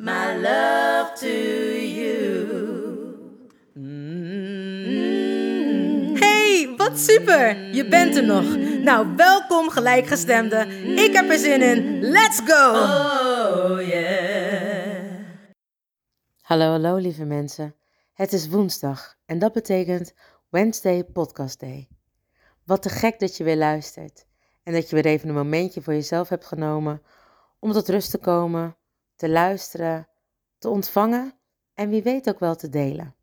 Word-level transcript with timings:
my 0.00 0.34
love 0.40 1.12
to 1.14 1.26
you. 1.26 2.48
Hey, 6.18 6.74
wat 6.76 6.98
super! 6.98 7.74
Je 7.74 7.88
bent 7.88 8.16
er 8.16 8.24
nog. 8.24 8.56
Nou, 8.82 9.16
welkom 9.16 9.70
gelijkgestemde. 9.70 10.66
Ik 10.96 11.12
heb 11.12 11.30
er 11.30 11.38
zin 11.38 11.62
in. 11.62 12.00
Let's 12.00 12.40
go! 12.44 12.70
Oh 12.70 13.80
yeah. 13.88 15.04
Hallo, 16.40 16.70
hallo 16.70 16.96
lieve 16.96 17.24
mensen. 17.24 17.74
Het 18.14 18.32
is 18.32 18.48
woensdag 18.48 19.14
en 19.26 19.38
dat 19.38 19.52
betekent 19.52 20.14
Wednesday 20.50 21.04
Podcast 21.04 21.60
Day. 21.60 21.88
Wat 22.64 22.82
te 22.82 22.88
gek 22.88 23.18
dat 23.18 23.36
je 23.36 23.44
weer 23.44 23.56
luistert 23.56 24.26
en 24.62 24.72
dat 24.72 24.90
je 24.90 24.94
weer 24.94 25.06
even 25.06 25.28
een 25.28 25.34
momentje 25.34 25.82
voor 25.82 25.92
jezelf 25.92 26.28
hebt 26.28 26.46
genomen 26.46 27.02
om 27.58 27.72
tot 27.72 27.88
rust 27.88 28.10
te 28.10 28.18
komen, 28.18 28.76
te 29.20 29.28
luisteren, 29.28 30.08
te 30.58 30.68
ontvangen 30.68 31.32
en 31.74 31.88
wie 31.88 32.02
weet 32.02 32.28
ook 32.28 32.38
wel 32.38 32.56
te 32.56 32.68
delen. 32.68 33.14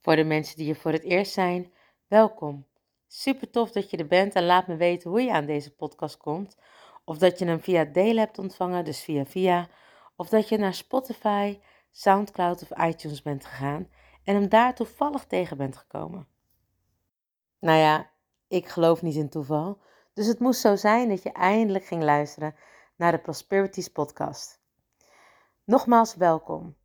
Voor 0.00 0.16
de 0.16 0.24
mensen 0.24 0.56
die 0.56 0.64
hier 0.64 0.76
voor 0.76 0.92
het 0.92 1.02
eerst 1.02 1.32
zijn, 1.32 1.72
welkom. 2.06 2.66
Super 3.06 3.50
tof 3.50 3.72
dat 3.72 3.90
je 3.90 3.96
er 3.96 4.06
bent 4.06 4.34
en 4.34 4.44
laat 4.44 4.66
me 4.66 4.76
weten 4.76 5.10
hoe 5.10 5.22
je 5.22 5.32
aan 5.32 5.46
deze 5.46 5.74
podcast 5.74 6.16
komt. 6.16 6.56
Of 7.04 7.18
dat 7.18 7.38
je 7.38 7.44
hem 7.44 7.60
via 7.60 7.84
delen 7.84 8.18
hebt 8.18 8.38
ontvangen, 8.38 8.84
dus 8.84 9.02
via 9.02 9.26
via. 9.26 9.68
Of 10.16 10.28
dat 10.28 10.48
je 10.48 10.58
naar 10.58 10.74
Spotify, 10.74 11.58
Soundcloud 11.90 12.62
of 12.62 12.84
iTunes 12.84 13.22
bent 13.22 13.44
gegaan 13.44 13.88
en 14.24 14.34
hem 14.34 14.48
daar 14.48 14.74
toevallig 14.74 15.24
tegen 15.24 15.56
bent 15.56 15.76
gekomen. 15.76 16.28
Nou 17.58 17.78
ja, 17.78 18.10
ik 18.48 18.68
geloof 18.68 19.02
niet 19.02 19.14
in 19.14 19.28
toeval, 19.28 19.78
dus 20.12 20.26
het 20.26 20.38
moest 20.38 20.60
zo 20.60 20.76
zijn 20.76 21.08
dat 21.08 21.22
je 21.22 21.32
eindelijk 21.32 21.84
ging 21.84 22.02
luisteren 22.02 22.54
naar 22.96 23.12
de 23.12 23.18
Prosperities 23.18 23.88
podcast. 23.88 24.60
Nogmaals 25.64 26.14
welkom. 26.14 26.76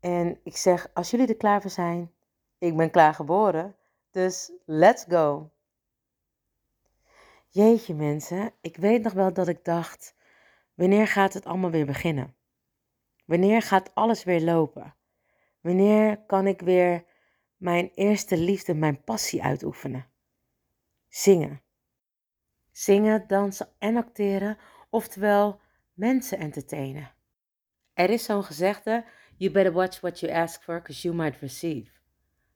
En 0.00 0.40
ik 0.42 0.56
zeg, 0.56 0.90
als 0.94 1.10
jullie 1.10 1.26
er 1.26 1.36
klaar 1.36 1.60
voor 1.60 1.70
zijn, 1.70 2.12
ik 2.58 2.76
ben 2.76 2.90
klaar 2.90 3.14
geboren, 3.14 3.76
dus 4.10 4.52
let's 4.64 5.04
go. 5.08 5.50
Jeetje 7.48 7.94
mensen, 7.94 8.52
ik 8.60 8.76
weet 8.76 9.02
nog 9.02 9.12
wel 9.12 9.32
dat 9.32 9.48
ik 9.48 9.64
dacht, 9.64 10.14
wanneer 10.74 11.06
gaat 11.06 11.34
het 11.34 11.44
allemaal 11.44 11.70
weer 11.70 11.86
beginnen? 11.86 12.34
Wanneer 13.24 13.62
gaat 13.62 13.94
alles 13.94 14.24
weer 14.24 14.40
lopen? 14.40 14.94
Wanneer 15.60 16.24
kan 16.26 16.46
ik 16.46 16.60
weer 16.60 17.04
mijn 17.56 17.90
eerste 17.94 18.36
liefde, 18.36 18.74
mijn 18.74 19.02
passie 19.04 19.42
uitoefenen? 19.42 20.06
Zingen. 21.08 21.62
Zingen, 22.70 23.24
dansen 23.26 23.68
en 23.78 23.96
acteren, 23.96 24.58
oftewel 24.90 25.60
mensen 25.94 26.38
entertainen. 26.38 27.10
Er 27.94 28.10
is 28.10 28.24
zo'n 28.24 28.44
gezegde, 28.44 29.04
you 29.36 29.52
better 29.52 29.72
watch 29.72 30.00
what 30.00 30.20
you 30.20 30.32
ask 30.32 30.62
for, 30.62 30.78
because 30.78 31.02
you 31.02 31.14
might 31.14 31.40
receive. 31.40 31.90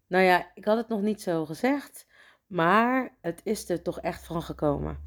Nou 0.06 0.24
ja, 0.24 0.50
ik 0.54 0.64
had 0.64 0.76
het 0.76 0.88
nog 0.88 1.00
niet 1.00 1.22
zo 1.22 1.46
gezegd, 1.46 2.06
maar 2.46 3.16
het 3.20 3.40
is 3.44 3.68
er 3.68 3.82
toch 3.82 4.00
echt 4.00 4.26
van 4.26 4.42
gekomen. 4.42 4.98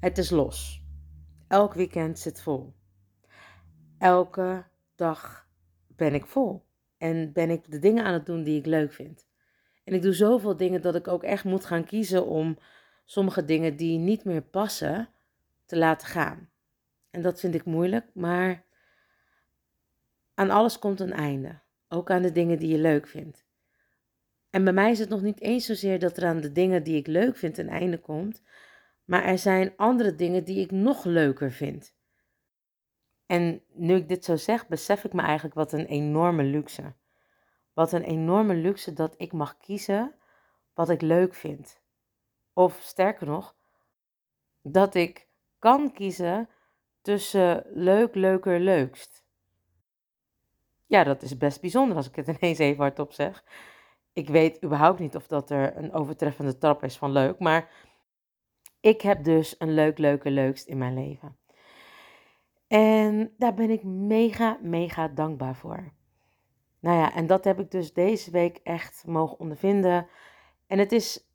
Het 0.00 0.18
is 0.18 0.30
los. 0.30 0.82
Elk 1.48 1.74
weekend 1.74 2.18
zit 2.18 2.42
vol. 2.42 2.74
Elke 3.98 4.64
dag 4.94 5.48
ben 5.86 6.14
ik 6.14 6.26
vol. 6.26 6.64
En 6.98 7.32
ben 7.32 7.50
ik 7.50 7.70
de 7.70 7.78
dingen 7.78 8.04
aan 8.04 8.12
het 8.12 8.26
doen 8.26 8.42
die 8.42 8.58
ik 8.58 8.66
leuk 8.66 8.92
vind. 8.92 9.26
En 9.84 9.94
ik 9.94 10.02
doe 10.02 10.12
zoveel 10.12 10.56
dingen 10.56 10.82
dat 10.82 10.94
ik 10.94 11.08
ook 11.08 11.22
echt 11.22 11.44
moet 11.44 11.64
gaan 11.64 11.84
kiezen 11.84 12.26
om 12.26 12.58
sommige 13.04 13.44
dingen 13.44 13.76
die 13.76 13.98
niet 13.98 14.24
meer 14.24 14.42
passen 14.42 15.08
te 15.64 15.76
laten 15.76 16.08
gaan. 16.08 16.50
En 17.10 17.22
dat 17.22 17.40
vind 17.40 17.54
ik 17.54 17.64
moeilijk, 17.64 18.10
maar 18.14 18.64
aan 20.34 20.50
alles 20.50 20.78
komt 20.78 21.00
een 21.00 21.12
einde. 21.12 21.60
Ook 21.88 22.10
aan 22.10 22.22
de 22.22 22.32
dingen 22.32 22.58
die 22.58 22.68
je 22.68 22.78
leuk 22.78 23.06
vindt. 23.06 23.46
En 24.50 24.64
bij 24.64 24.72
mij 24.72 24.90
is 24.90 24.98
het 24.98 25.08
nog 25.08 25.22
niet 25.22 25.40
eens 25.40 25.66
zozeer 25.66 25.98
dat 25.98 26.16
er 26.16 26.26
aan 26.26 26.40
de 26.40 26.52
dingen 26.52 26.82
die 26.82 26.96
ik 26.96 27.06
leuk 27.06 27.36
vind 27.36 27.58
een 27.58 27.68
einde 27.68 27.98
komt, 27.98 28.42
maar 29.04 29.24
er 29.24 29.38
zijn 29.38 29.72
andere 29.76 30.14
dingen 30.14 30.44
die 30.44 30.60
ik 30.60 30.70
nog 30.70 31.04
leuker 31.04 31.52
vind. 31.52 31.94
En 33.26 33.62
nu 33.72 33.94
ik 33.94 34.08
dit 34.08 34.24
zo 34.24 34.36
zeg, 34.36 34.68
besef 34.68 35.04
ik 35.04 35.12
me 35.12 35.22
eigenlijk 35.22 35.54
wat 35.54 35.72
een 35.72 35.86
enorme 35.86 36.42
luxe. 36.42 36.94
Wat 37.72 37.92
een 37.92 38.02
enorme 38.02 38.54
luxe 38.54 38.92
dat 38.92 39.14
ik 39.16 39.32
mag 39.32 39.56
kiezen 39.56 40.14
wat 40.74 40.88
ik 40.88 41.00
leuk 41.00 41.34
vind. 41.34 41.80
Of 42.52 42.80
sterker 42.82 43.26
nog, 43.26 43.56
dat 44.62 44.94
ik 44.94 45.23
kan 45.64 45.92
kiezen 45.92 46.48
tussen 47.02 47.66
leuk, 47.72 48.14
leuker, 48.14 48.60
leukst. 48.60 49.24
Ja, 50.86 51.04
dat 51.04 51.22
is 51.22 51.36
best 51.36 51.60
bijzonder 51.60 51.96
als 51.96 52.08
ik 52.08 52.16
het 52.16 52.28
ineens 52.40 52.58
even 52.58 52.82
hardop 52.82 53.12
zeg. 53.12 53.44
Ik 54.12 54.28
weet 54.28 54.64
überhaupt 54.64 54.98
niet 54.98 55.16
of 55.16 55.26
dat 55.26 55.50
er 55.50 55.76
een 55.76 55.92
overtreffende 55.92 56.58
trap 56.58 56.82
is 56.82 56.96
van 56.96 57.12
leuk, 57.12 57.38
maar 57.38 57.70
ik 58.80 59.00
heb 59.00 59.24
dus 59.24 59.54
een 59.58 59.74
leuk, 59.74 59.98
leuke, 59.98 60.30
leukst 60.30 60.66
in 60.66 60.78
mijn 60.78 60.94
leven. 60.94 61.36
En 62.66 63.34
daar 63.38 63.54
ben 63.54 63.70
ik 63.70 63.82
mega, 63.84 64.58
mega 64.62 65.08
dankbaar 65.08 65.56
voor. 65.56 65.92
Nou 66.80 66.96
ja, 66.96 67.14
en 67.14 67.26
dat 67.26 67.44
heb 67.44 67.60
ik 67.60 67.70
dus 67.70 67.92
deze 67.92 68.30
week 68.30 68.60
echt 68.62 69.06
mogen 69.06 69.38
ondervinden. 69.38 70.06
En 70.66 70.78
het 70.78 70.92
is, 70.92 71.33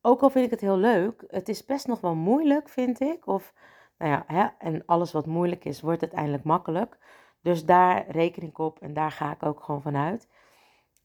ook 0.00 0.20
al 0.20 0.30
vind 0.30 0.44
ik 0.44 0.50
het 0.50 0.60
heel 0.60 0.76
leuk, 0.76 1.24
het 1.28 1.48
is 1.48 1.64
best 1.64 1.86
nog 1.86 2.00
wel 2.00 2.14
moeilijk, 2.14 2.68
vind 2.68 3.00
ik. 3.00 3.26
Of, 3.26 3.52
nou 3.98 4.10
ja, 4.10 4.24
hè, 4.26 4.46
en 4.58 4.82
alles 4.86 5.12
wat 5.12 5.26
moeilijk 5.26 5.64
is, 5.64 5.80
wordt 5.80 6.02
uiteindelijk 6.02 6.44
makkelijk. 6.44 6.98
Dus 7.42 7.64
daar 7.64 8.10
reken 8.10 8.42
ik 8.42 8.58
op 8.58 8.78
en 8.80 8.94
daar 8.94 9.10
ga 9.10 9.32
ik 9.32 9.42
ook 9.42 9.62
gewoon 9.62 9.82
vanuit. 9.82 10.28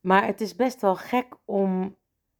Maar 0.01 0.25
het 0.25 0.41
is 0.41 0.55
best 0.55 0.81
wel 0.81 0.95
gek 0.95 1.37
om 1.45 1.95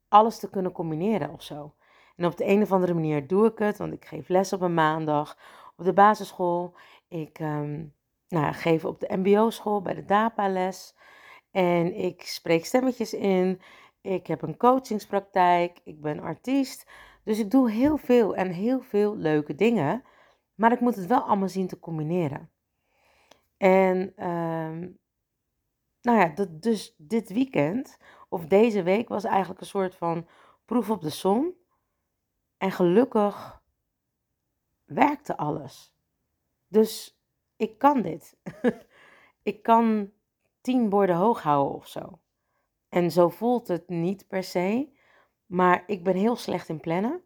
alles 0.08 0.40
te 0.40 0.50
kunnen 0.50 0.72
combineren 0.72 1.30
of 1.30 1.44
zo. 1.44 1.74
En 2.16 2.26
op 2.26 2.38
de 2.38 2.46
een 2.46 2.62
of 2.62 2.72
andere 2.72 2.94
manier 2.94 3.28
doe 3.28 3.46
ik 3.46 3.58
het, 3.58 3.78
want 3.78 3.94
ik 3.94 4.06
geef 4.06 4.30
les 4.30 4.54
op 4.54 4.62
een 4.62 4.74
maandag 4.74 5.38
op 5.78 5.86
de 5.86 5.94
basisschool. 5.94 6.74
Ik 7.08 7.40
um, 7.40 7.94
nou, 8.28 8.54
geef 8.54 8.86
op 8.86 9.00
de 9.00 9.18
MBO-school 9.18 9.82
bij 9.82 9.94
de 9.94 10.06
DAPA 10.06 10.50
les. 10.50 10.96
En 11.52 11.96
ik 11.96 12.22
spreek 12.22 12.66
stemmetjes 12.66 13.14
in. 13.14 13.62
Ik 14.04 14.28
heb 14.28 14.42
een 14.42 14.58
coachingspraktijk. 14.58 15.80
Ik 15.84 16.02
ben 16.02 16.20
artiest. 16.20 16.90
Dus 17.24 17.40
ik 17.40 17.52
doe 17.52 17.72
heel 17.72 17.98
veel 17.98 18.36
en 18.36 18.52
heel 18.52 18.82
veel 18.82 19.18
leuke 19.18 19.56
dingen. 19.56 20.04
Maar 20.56 20.72
ik 20.72 20.80
moet 20.80 20.96
het 20.96 21.06
wel 21.06 21.22
allemaal 21.22 21.50
zien 21.50 21.68
te 21.68 21.80
combineren. 21.80 22.50
En 23.58 24.28
um, 24.30 25.00
nou 26.02 26.18
ja, 26.18 26.46
dus 26.50 26.96
dit 26.98 27.30
weekend 27.30 27.98
of 28.30 28.46
deze 28.46 28.84
week 28.84 29.08
was 29.08 29.24
eigenlijk 29.24 29.62
een 29.62 29.68
soort 29.68 29.96
van 29.96 30.28
proef 30.66 30.90
op 30.90 31.02
de 31.02 31.10
som. 31.10 31.54
En 32.58 32.72
gelukkig 32.72 33.62
werkte 34.86 35.38
alles. 35.38 35.96
Dus 36.68 37.20
ik 37.56 37.78
kan 37.78 38.02
dit. 38.02 38.38
ik 39.44 39.64
kan 39.64 40.12
tien 40.62 40.90
borden 40.90 41.16
hoog 41.16 41.42
houden 41.44 41.76
of 41.76 41.88
zo. 41.88 42.20
En 42.94 43.12
zo 43.12 43.30
voelt 43.30 43.68
het 43.68 43.90
niet 43.90 44.28
per 44.28 44.44
se. 44.44 44.90
Maar 45.46 45.84
ik 45.88 46.04
ben 46.04 46.16
heel 46.16 46.36
slecht 46.36 46.70
in 46.70 46.80
plannen. 46.80 47.22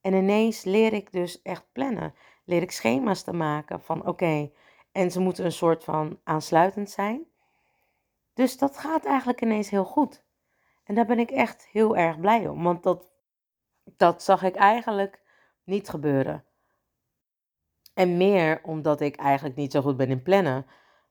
En 0.00 0.14
ineens 0.14 0.64
leer 0.64 0.92
ik 0.92 1.12
dus 1.12 1.42
echt 1.42 1.72
plannen. 1.72 2.14
Leer 2.44 2.62
ik 2.62 2.70
schema's 2.70 3.22
te 3.22 3.32
maken 3.32 3.80
van 3.80 4.06
oké. 4.06 4.50
en 4.92 5.10
ze 5.10 5.20
moeten 5.20 5.44
een 5.44 5.52
soort 5.52 5.84
van 5.84 6.20
aansluitend 6.24 6.90
zijn. 6.90 7.26
Dus 8.34 8.58
dat 8.58 8.78
gaat 8.78 9.04
eigenlijk 9.04 9.40
ineens 9.40 9.70
heel 9.70 9.84
goed. 9.84 10.24
En 10.84 10.94
daar 10.94 11.06
ben 11.06 11.18
ik 11.18 11.30
echt 11.30 11.66
heel 11.66 11.96
erg 11.96 12.20
blij 12.20 12.48
om, 12.48 12.62
want 12.62 12.82
dat, 12.82 13.12
dat 13.84 14.22
zag 14.22 14.42
ik 14.42 14.54
eigenlijk 14.54 15.22
niet 15.64 15.88
gebeuren. 15.88 16.44
En 17.94 18.16
meer 18.16 18.60
omdat 18.62 19.00
ik 19.00 19.16
eigenlijk 19.16 19.56
niet 19.56 19.72
zo 19.72 19.82
goed 19.82 19.96
ben 19.96 20.10
in 20.10 20.22
plannen. 20.22 20.66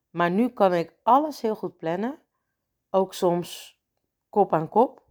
Maar 0.10 0.32
nu 0.32 0.50
kan 0.50 0.74
ik 0.74 0.94
alles 1.04 1.42
heel 1.42 1.56
goed 1.56 1.78
plannen. 1.78 2.20
Ook 2.90 3.14
soms 3.14 3.77
kop 4.38 4.54
aan 4.54 4.70
kop. 4.70 5.02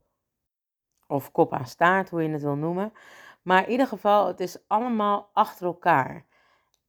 Of 1.06 1.32
kop 1.32 1.52
aan 1.52 1.66
staart, 1.66 2.10
hoe 2.10 2.22
je 2.22 2.28
het 2.28 2.42
wil 2.42 2.56
noemen. 2.56 2.92
Maar 3.42 3.64
in 3.64 3.70
ieder 3.70 3.86
geval, 3.86 4.26
het 4.26 4.40
is 4.40 4.58
allemaal 4.66 5.30
achter 5.32 5.66
elkaar. 5.66 6.24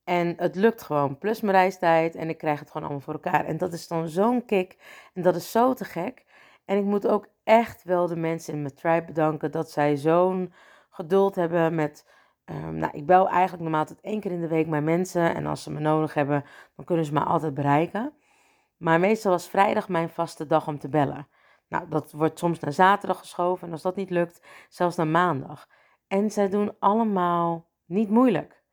En 0.03 0.33
het 0.37 0.55
lukt 0.55 0.81
gewoon, 0.81 1.17
plus 1.17 1.41
mijn 1.41 1.57
reistijd. 1.57 2.15
En 2.15 2.29
ik 2.29 2.37
krijg 2.37 2.59
het 2.59 2.71
gewoon 2.71 2.83
allemaal 2.83 3.05
voor 3.05 3.13
elkaar. 3.13 3.45
En 3.45 3.57
dat 3.57 3.73
is 3.73 3.87
dan 3.87 4.07
zo'n 4.07 4.45
kick. 4.45 4.77
En 5.13 5.21
dat 5.21 5.35
is 5.35 5.51
zo 5.51 5.73
te 5.73 5.85
gek. 5.85 6.25
En 6.65 6.77
ik 6.77 6.83
moet 6.83 7.07
ook 7.07 7.27
echt 7.43 7.83
wel 7.83 8.07
de 8.07 8.15
mensen 8.15 8.53
in 8.53 8.61
mijn 8.61 8.75
tribe 8.75 9.05
bedanken 9.05 9.51
dat 9.51 9.71
zij 9.71 9.95
zo'n 9.95 10.53
geduld 10.89 11.35
hebben 11.35 11.75
met. 11.75 12.05
Um, 12.45 12.75
nou, 12.75 12.97
ik 12.97 13.05
bel 13.05 13.29
eigenlijk 13.29 13.63
normaal 13.63 13.85
tot 13.85 14.01
één 14.01 14.19
keer 14.19 14.31
in 14.31 14.41
de 14.41 14.47
week 14.47 14.67
mijn 14.67 14.83
mensen. 14.83 15.35
En 15.35 15.45
als 15.45 15.63
ze 15.63 15.71
me 15.71 15.79
nodig 15.79 16.13
hebben, 16.13 16.45
dan 16.75 16.85
kunnen 16.85 17.05
ze 17.05 17.13
me 17.13 17.19
altijd 17.19 17.53
bereiken. 17.53 18.13
Maar 18.77 18.99
meestal 18.99 19.31
was 19.31 19.49
vrijdag 19.49 19.89
mijn 19.89 20.09
vaste 20.09 20.47
dag 20.47 20.67
om 20.67 20.79
te 20.79 20.89
bellen. 20.89 21.27
Nou, 21.67 21.89
dat 21.89 22.11
wordt 22.11 22.39
soms 22.39 22.59
naar 22.59 22.73
zaterdag 22.73 23.19
geschoven. 23.19 23.67
En 23.67 23.73
als 23.73 23.81
dat 23.81 23.95
niet 23.95 24.09
lukt, 24.09 24.41
zelfs 24.69 24.95
naar 24.95 25.07
maandag. 25.07 25.67
En 26.07 26.31
zij 26.31 26.49
doen 26.49 26.75
allemaal 26.79 27.69
niet 27.85 28.09
moeilijk. 28.09 28.63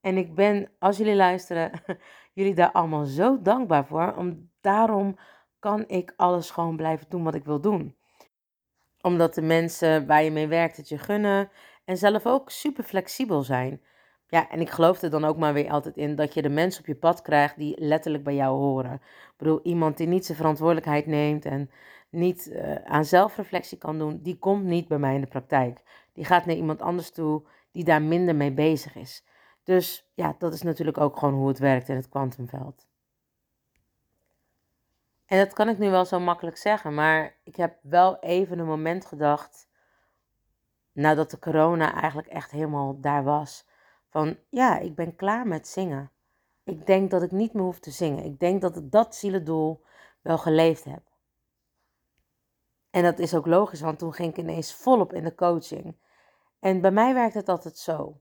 En 0.00 0.16
ik 0.16 0.34
ben, 0.34 0.70
als 0.78 0.96
jullie 0.96 1.14
luisteren, 1.14 1.70
jullie 2.32 2.54
daar 2.54 2.72
allemaal 2.72 3.04
zo 3.04 3.42
dankbaar 3.42 3.86
voor. 3.86 4.14
Om, 4.16 4.50
daarom 4.60 5.18
kan 5.58 5.84
ik 5.86 6.12
alles 6.16 6.50
gewoon 6.50 6.76
blijven 6.76 7.06
doen 7.08 7.24
wat 7.24 7.34
ik 7.34 7.44
wil 7.44 7.60
doen. 7.60 7.96
Omdat 9.00 9.34
de 9.34 9.42
mensen 9.42 10.06
waar 10.06 10.22
je 10.22 10.30
mee 10.30 10.46
werkt 10.46 10.76
het 10.76 10.88
je 10.88 10.98
gunnen. 10.98 11.50
En 11.84 11.96
zelf 11.96 12.26
ook 12.26 12.50
super 12.50 12.84
flexibel 12.84 13.42
zijn. 13.42 13.82
Ja, 14.26 14.50
en 14.50 14.60
ik 14.60 14.70
geloof 14.70 15.02
er 15.02 15.10
dan 15.10 15.24
ook 15.24 15.36
maar 15.36 15.52
weer 15.52 15.70
altijd 15.70 15.96
in 15.96 16.14
dat 16.14 16.34
je 16.34 16.42
de 16.42 16.48
mensen 16.48 16.80
op 16.80 16.86
je 16.86 16.94
pad 16.94 17.22
krijgt 17.22 17.56
die 17.56 17.80
letterlijk 17.80 18.24
bij 18.24 18.34
jou 18.34 18.56
horen. 18.56 18.92
Ik 18.94 19.34
bedoel, 19.36 19.60
iemand 19.62 19.96
die 19.96 20.06
niet 20.06 20.26
zijn 20.26 20.38
verantwoordelijkheid 20.38 21.06
neemt 21.06 21.44
en 21.44 21.70
niet 22.10 22.46
uh, 22.46 22.74
aan 22.74 23.04
zelfreflectie 23.04 23.78
kan 23.78 23.98
doen, 23.98 24.20
die 24.22 24.38
komt 24.38 24.64
niet 24.64 24.88
bij 24.88 24.98
mij 24.98 25.14
in 25.14 25.20
de 25.20 25.26
praktijk. 25.26 25.82
Die 26.12 26.24
gaat 26.24 26.46
naar 26.46 26.56
iemand 26.56 26.82
anders 26.82 27.10
toe 27.10 27.42
die 27.70 27.84
daar 27.84 28.02
minder 28.02 28.34
mee 28.36 28.52
bezig 28.52 28.96
is. 28.96 29.24
Dus 29.62 30.10
ja, 30.14 30.34
dat 30.38 30.52
is 30.52 30.62
natuurlijk 30.62 30.98
ook 30.98 31.16
gewoon 31.16 31.34
hoe 31.34 31.48
het 31.48 31.58
werkt 31.58 31.88
in 31.88 31.96
het 31.96 32.08
kwantumveld. 32.08 32.86
En 35.26 35.38
dat 35.38 35.52
kan 35.52 35.68
ik 35.68 35.78
nu 35.78 35.90
wel 35.90 36.04
zo 36.04 36.20
makkelijk 36.20 36.56
zeggen, 36.56 36.94
maar 36.94 37.36
ik 37.44 37.56
heb 37.56 37.78
wel 37.82 38.18
even 38.18 38.58
een 38.58 38.66
moment 38.66 39.06
gedacht, 39.06 39.68
nadat 40.92 41.30
de 41.30 41.38
corona 41.38 41.92
eigenlijk 41.92 42.28
echt 42.28 42.50
helemaal 42.50 43.00
daar 43.00 43.24
was, 43.24 43.68
van 44.08 44.36
ja, 44.48 44.78
ik 44.78 44.94
ben 44.94 45.16
klaar 45.16 45.46
met 45.46 45.68
zingen. 45.68 46.10
Ik 46.64 46.86
denk 46.86 47.10
dat 47.10 47.22
ik 47.22 47.30
niet 47.30 47.52
meer 47.52 47.62
hoef 47.62 47.78
te 47.78 47.90
zingen. 47.90 48.24
Ik 48.24 48.40
denk 48.40 48.60
dat 48.60 48.76
ik 48.76 48.90
dat 48.90 49.14
zielendoel 49.14 49.84
wel 50.20 50.38
geleefd 50.38 50.84
heb. 50.84 51.02
En 52.90 53.02
dat 53.02 53.18
is 53.18 53.34
ook 53.34 53.46
logisch, 53.46 53.80
want 53.80 53.98
toen 53.98 54.12
ging 54.12 54.30
ik 54.30 54.38
ineens 54.38 54.74
volop 54.74 55.12
in 55.12 55.24
de 55.24 55.34
coaching. 55.34 55.96
En 56.60 56.80
bij 56.80 56.90
mij 56.90 57.14
werkt 57.14 57.34
het 57.34 57.48
altijd 57.48 57.78
zo. 57.78 58.20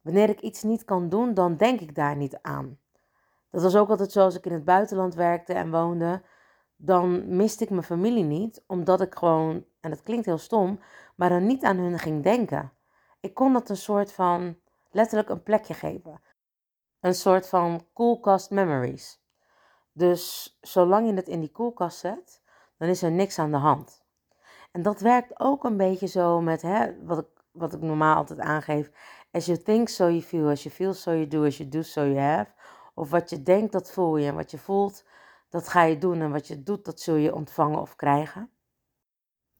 Wanneer 0.00 0.28
ik 0.28 0.40
iets 0.40 0.62
niet 0.62 0.84
kan 0.84 1.08
doen, 1.08 1.34
dan 1.34 1.56
denk 1.56 1.80
ik 1.80 1.94
daar 1.94 2.16
niet 2.16 2.38
aan. 2.42 2.78
Dat 3.50 3.62
was 3.62 3.76
ook 3.76 3.88
altijd 3.88 4.12
zo 4.12 4.20
als 4.20 4.36
ik 4.36 4.46
in 4.46 4.52
het 4.52 4.64
buitenland 4.64 5.14
werkte 5.14 5.52
en 5.52 5.70
woonde. 5.70 6.22
Dan 6.76 7.36
miste 7.36 7.64
ik 7.64 7.70
mijn 7.70 7.82
familie 7.82 8.24
niet, 8.24 8.64
omdat 8.66 9.00
ik 9.00 9.14
gewoon, 9.14 9.64
en 9.80 9.90
dat 9.90 10.02
klinkt 10.02 10.26
heel 10.26 10.38
stom, 10.38 10.80
maar 11.16 11.28
dan 11.28 11.46
niet 11.46 11.64
aan 11.64 11.76
hun 11.76 11.98
ging 11.98 12.22
denken. 12.22 12.72
Ik 13.20 13.34
kon 13.34 13.52
dat 13.52 13.68
een 13.68 13.76
soort 13.76 14.12
van 14.12 14.56
letterlijk 14.90 15.28
een 15.28 15.42
plekje 15.42 15.74
geven. 15.74 16.20
Een 17.00 17.14
soort 17.14 17.48
van 17.48 17.86
koelkast 17.92 18.50
memories. 18.50 19.22
Dus 19.92 20.56
zolang 20.60 21.06
je 21.06 21.14
het 21.14 21.28
in 21.28 21.40
die 21.40 21.52
koelkast 21.52 21.98
zet, 21.98 22.42
dan 22.76 22.88
is 22.88 23.02
er 23.02 23.10
niks 23.10 23.38
aan 23.38 23.50
de 23.50 23.56
hand. 23.56 24.01
En 24.72 24.82
dat 24.82 25.00
werkt 25.00 25.40
ook 25.40 25.64
een 25.64 25.76
beetje 25.76 26.06
zo 26.06 26.40
met 26.40 26.62
hè, 26.62 27.04
wat, 27.04 27.18
ik, 27.18 27.26
wat 27.50 27.72
ik 27.72 27.80
normaal 27.80 28.16
altijd 28.16 28.38
aangeef. 28.38 28.90
As 29.30 29.46
you 29.46 29.62
think, 29.62 29.88
so 29.88 30.04
you 30.08 30.22
feel. 30.22 30.48
As 30.48 30.62
you 30.62 30.74
feel, 30.74 30.94
so 30.94 31.10
you 31.10 31.28
do. 31.28 31.44
As 31.44 31.56
you 31.56 31.68
do, 31.68 31.82
so 31.82 32.00
you 32.04 32.18
have. 32.18 32.50
Of 32.94 33.10
wat 33.10 33.30
je 33.30 33.42
denkt, 33.42 33.72
dat 33.72 33.92
voel 33.92 34.16
je. 34.16 34.26
En 34.26 34.34
wat 34.34 34.50
je 34.50 34.58
voelt, 34.58 35.04
dat 35.48 35.68
ga 35.68 35.82
je 35.82 35.98
doen. 35.98 36.20
En 36.20 36.30
wat 36.30 36.46
je 36.46 36.62
doet, 36.62 36.84
dat 36.84 37.00
zul 37.00 37.14
je 37.14 37.34
ontvangen 37.34 37.80
of 37.80 37.96
krijgen. 37.96 38.50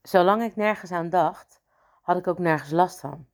Zolang 0.02 0.42
ik 0.42 0.56
nergens 0.56 0.90
aan 0.90 1.10
dacht, 1.10 1.62
had 2.02 2.16
ik 2.16 2.26
ook 2.26 2.38
nergens 2.38 2.70
last 2.70 3.00
van. 3.00 3.26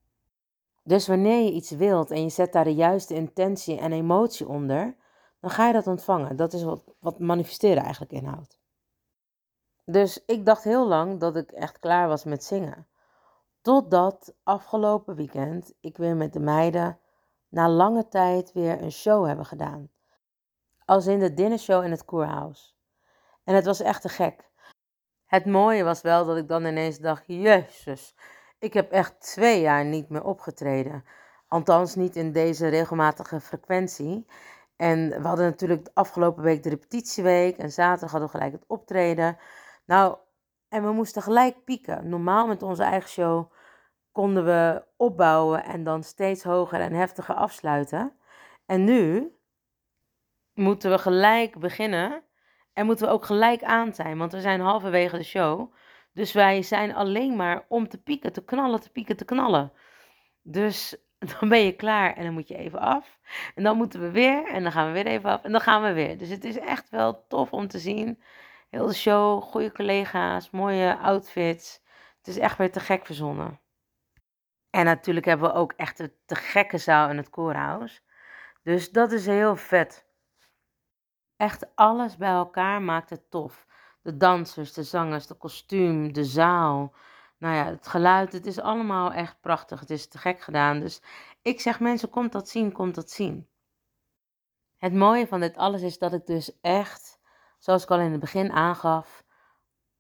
Dus 0.83 1.07
wanneer 1.07 1.45
je 1.45 1.53
iets 1.53 1.71
wilt 1.71 2.11
en 2.11 2.23
je 2.23 2.29
zet 2.29 2.53
daar 2.53 2.65
de 2.65 2.75
juiste 2.75 3.15
intentie 3.15 3.79
en 3.79 3.93
emotie 3.93 4.49
onder, 4.49 4.97
dan 5.41 5.51
ga 5.51 5.67
je 5.67 5.73
dat 5.73 5.87
ontvangen. 5.87 6.37
Dat 6.37 6.53
is 6.53 6.63
wat, 6.63 6.83
wat 6.99 7.19
manifesteren 7.19 7.83
eigenlijk 7.83 8.13
inhoudt. 8.13 8.58
Dus 9.91 10.25
ik 10.27 10.47
dacht 10.47 10.65
heel 10.65 10.87
lang 10.87 11.21
dat 11.21 11.37
ik 11.37 11.51
echt 11.51 11.79
klaar 11.79 12.09
was 12.09 12.25
met 12.25 12.45
zingen. 12.45 12.87
Totdat 13.61 14.35
afgelopen 14.43 15.15
weekend 15.15 15.75
ik 15.81 15.97
weer 15.97 16.17
met 16.17 16.33
de 16.33 16.41
meiden 16.41 16.99
na 17.49 17.69
lange 17.69 18.09
tijd 18.09 18.53
weer 18.53 18.83
een 18.83 18.93
show 18.93 19.27
hebben 19.27 19.47
gedaan. 19.47 19.91
Als 20.85 21.07
in 21.07 21.19
de 21.19 21.35
dinnershow 21.35 21.85
in 21.85 21.91
het 21.91 22.05
Koerhuis. 22.05 22.77
En 23.45 23.55
het 23.55 23.65
was 23.65 23.81
echt 23.81 24.03
te 24.03 24.09
gek. 24.09 24.51
Het 25.27 25.47
mooie 25.47 25.85
was 25.85 26.01
wel 26.01 26.25
dat 26.25 26.37
ik 26.37 26.49
dan 26.49 26.65
ineens 26.65 26.99
dacht: 26.99 27.25
Jezus, 27.27 28.15
ik 28.59 28.73
heb 28.73 28.93
echt 28.93 29.21
twee 29.21 29.61
jaar 29.61 29.85
niet 29.85 30.09
meer 30.09 30.25
opgetreden. 30.25 31.05
Althans, 31.47 31.95
niet 31.95 32.17
in 32.17 32.33
deze 32.33 32.69
regelmatige 32.69 33.41
frequentie. 33.41 34.27
En 34.77 35.09
we 35.09 35.29
hadden 35.29 35.45
natuurlijk 35.47 35.85
de 35.85 35.91
afgelopen 35.95 36.43
week 36.43 36.63
de 36.63 36.69
repetitieweek. 36.69 37.57
En 37.57 37.73
zaterdag 37.73 38.11
hadden 38.11 38.31
we 38.31 38.37
gelijk 38.37 38.53
het 38.53 38.65
optreden. 38.67 39.39
Nou, 39.89 40.17
en 40.69 40.83
we 40.83 40.93
moesten 40.93 41.23
gelijk 41.23 41.65
pieken. 41.65 42.09
Normaal 42.09 42.47
met 42.47 42.63
onze 42.63 42.83
eigen 42.83 43.11
show 43.11 43.53
konden 44.13 44.45
we 44.45 44.85
opbouwen 44.97 45.65
en 45.65 45.85
dan 45.85 46.03
steeds 46.03 46.43
hoger 46.43 46.81
en 46.81 46.93
heftiger 46.93 47.35
afsluiten. 47.35 48.13
En 48.67 48.85
nu 48.85 49.33
moeten 50.55 50.91
we 50.91 50.99
gelijk 50.99 51.59
beginnen 51.59 52.23
en 52.73 52.87
moeten 52.87 53.07
we 53.07 53.13
ook 53.13 53.25
gelijk 53.25 53.63
aan 53.63 53.95
zijn, 53.95 54.19
want 54.19 54.33
we 54.33 54.41
zijn 54.41 54.61
halverwege 54.61 55.17
de 55.17 55.25
show. 55.25 55.75
Dus 56.13 56.33
wij 56.33 56.63
zijn 56.63 56.95
alleen 56.95 57.37
maar 57.37 57.65
om 57.69 57.89
te 57.89 58.03
pieken, 58.03 58.33
te 58.33 58.45
knallen, 58.45 58.81
te 58.81 58.91
pieken, 58.91 59.17
te 59.17 59.25
knallen. 59.25 59.73
Dus 60.43 60.97
dan 61.39 61.49
ben 61.49 61.65
je 61.65 61.73
klaar 61.73 62.17
en 62.17 62.25
dan 62.25 62.33
moet 62.33 62.49
je 62.49 62.57
even 62.57 62.79
af. 62.79 63.19
En 63.55 63.63
dan 63.63 63.77
moeten 63.77 64.01
we 64.01 64.11
weer 64.11 64.47
en 64.47 64.63
dan 64.63 64.73
gaan 64.73 64.87
we 64.87 64.93
weer 64.93 65.07
even 65.07 65.31
af 65.31 65.45
en 65.45 65.53
dan 65.53 65.61
gaan 65.61 65.83
we 65.83 65.93
weer. 65.93 66.19
Dus 66.19 66.29
het 66.29 66.45
is 66.45 66.59
echt 66.59 66.91
wel 66.91 67.27
tof 67.29 67.53
om 67.53 67.69
te 67.69 67.79
zien. 67.79 68.23
Heel 68.69 68.87
de 68.87 68.95
show, 68.95 69.43
goede 69.43 69.73
collega's, 69.73 70.51
mooie 70.51 70.99
outfits. 70.99 71.81
Het 72.17 72.27
is 72.27 72.39
echt 72.39 72.59
weer 72.59 72.73
te 72.73 72.81
gek 72.81 73.07
verzonnen. 73.07 73.61
En 74.71 74.85
natuurlijk 74.85 75.27
hebben 75.27 75.49
we 75.49 75.55
ook 75.55 75.73
echt 75.73 75.99
een 75.99 76.13
te 76.27 76.35
gekke 76.35 76.79
zaal 76.79 77.11
in 77.11 77.17
het 77.17 77.31
koorhuis. 77.31 78.05
Dus 78.63 78.91
dat 78.91 79.13
is 79.13 79.27
heel 79.27 79.57
vet. 79.57 80.07
Echt 81.37 81.67
alles 81.75 82.17
bij 82.17 82.31
elkaar 82.31 82.83
maakt 82.83 83.11
het 83.11 83.31
tof. 83.31 83.67
De 84.03 84.17
dansers, 84.17 84.73
de 84.73 84.83
zangers, 84.83 85.27
de 85.27 85.35
kostuum, 85.35 86.13
de 86.13 86.25
zaal. 86.25 86.95
Nou 87.39 87.55
ja, 87.55 87.65
het 87.65 87.87
geluid, 87.87 88.33
het 88.33 88.47
is 88.47 88.61
allemaal 88.61 89.13
echt 89.13 89.41
prachtig. 89.41 89.81
Het 89.81 89.91
is 89.91 90.09
te 90.09 90.19
gek 90.19 90.41
gedaan. 90.41 90.81
Dus 90.81 91.03
ik 91.43 91.61
zeg 91.61 91.81
mensen, 91.81 92.11
komt 92.11 92.33
dat 92.33 92.49
zien, 92.49 92.73
komt 92.73 92.95
dat 92.95 93.11
zien. 93.11 93.49
Het 94.77 94.95
mooie 94.95 95.27
van 95.27 95.41
dit 95.41 95.57
alles 95.57 95.83
is 95.83 95.99
dat 95.99 96.13
ik 96.13 96.27
dus 96.27 96.61
echt, 96.61 97.18
zoals 97.59 97.83
ik 97.83 97.91
al 97.91 98.01
in 98.01 98.11
het 98.11 98.21
begin 98.21 98.53
aangaf, 98.53 99.25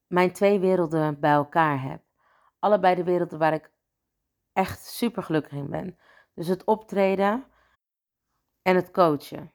mijn 0.07 0.33
twee 0.33 0.59
werelden 0.59 1.21
bij 1.21 1.33
elkaar 1.33 1.83
heb. 1.83 2.03
Allebei 2.59 2.95
de 2.95 3.05
werelden 3.05 3.39
waar 3.39 3.53
ik 3.53 3.71
echt 4.53 4.85
super 4.85 5.23
gelukkig 5.23 5.53
in 5.53 5.71
ben. 5.71 5.99
Dus 6.35 6.47
het 6.47 6.65
optreden 6.65 7.47
en 8.63 8.77
het 8.77 8.91
coachen. 8.91 9.53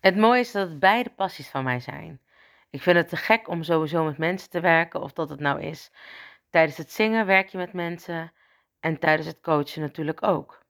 Het 0.00 0.16
mooie 0.16 0.40
is 0.40 0.52
dat 0.52 0.68
het 0.68 0.78
beide 0.78 1.10
passies 1.10 1.48
van 1.48 1.64
mij 1.64 1.80
zijn. 1.80 2.20
Ik 2.70 2.82
vind 2.82 2.96
het 2.96 3.08
te 3.08 3.16
gek 3.16 3.48
om 3.48 3.62
sowieso 3.62 4.04
met 4.04 4.18
mensen 4.18 4.50
te 4.50 4.60
werken, 4.60 5.00
of 5.02 5.12
dat 5.12 5.28
het 5.28 5.40
nou 5.40 5.60
is. 5.60 5.92
Tijdens 6.50 6.76
het 6.76 6.92
zingen 6.92 7.26
werk 7.26 7.48
je 7.48 7.58
met 7.58 7.72
mensen 7.72 8.32
en 8.80 8.98
tijdens 8.98 9.28
het 9.28 9.40
coachen 9.40 9.80
natuurlijk 9.80 10.22
ook. 10.22 10.62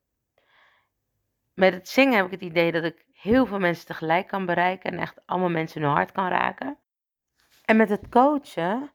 Met 1.55 1.73
het 1.73 1.89
zingen 1.89 2.17
heb 2.17 2.25
ik 2.25 2.31
het 2.31 2.41
idee 2.41 2.73
dat 2.73 2.85
ik 2.85 3.05
heel 3.25 3.47
veel 3.47 3.59
mensen 3.59 3.87
tegelijk 3.87 4.27
kan 4.27 4.47
bereiken 4.47 4.93
en 4.93 4.99
echt 4.99 5.21
allemaal 5.27 5.49
mensen 5.49 5.83
hun 5.83 5.91
hart 5.91 6.13
kan 6.13 6.29
raken. 6.29 6.79
En 7.65 7.77
met 7.77 7.89
het 7.89 8.09
coachen 8.09 8.91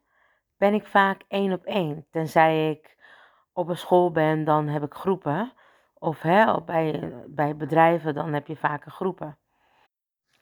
ben 0.58 0.74
ik 0.74 0.86
vaak 0.86 1.22
één 1.28 1.54
op 1.54 1.66
één. 1.66 2.06
Tenzij 2.12 2.70
ik 2.70 2.96
op 3.54 3.68
een 3.68 3.78
school 3.78 4.12
ben, 4.12 4.44
dan 4.44 4.68
heb 4.68 4.84
ik 4.84 4.94
groepen. 4.94 5.54
Of 5.94 6.22
hè, 6.22 6.62
bij, 6.64 7.14
bij 7.28 7.56
bedrijven, 7.56 8.14
dan 8.14 8.34
heb 8.34 8.48
je 8.48 8.56
vaker 8.56 8.92
groepen. 8.92 9.38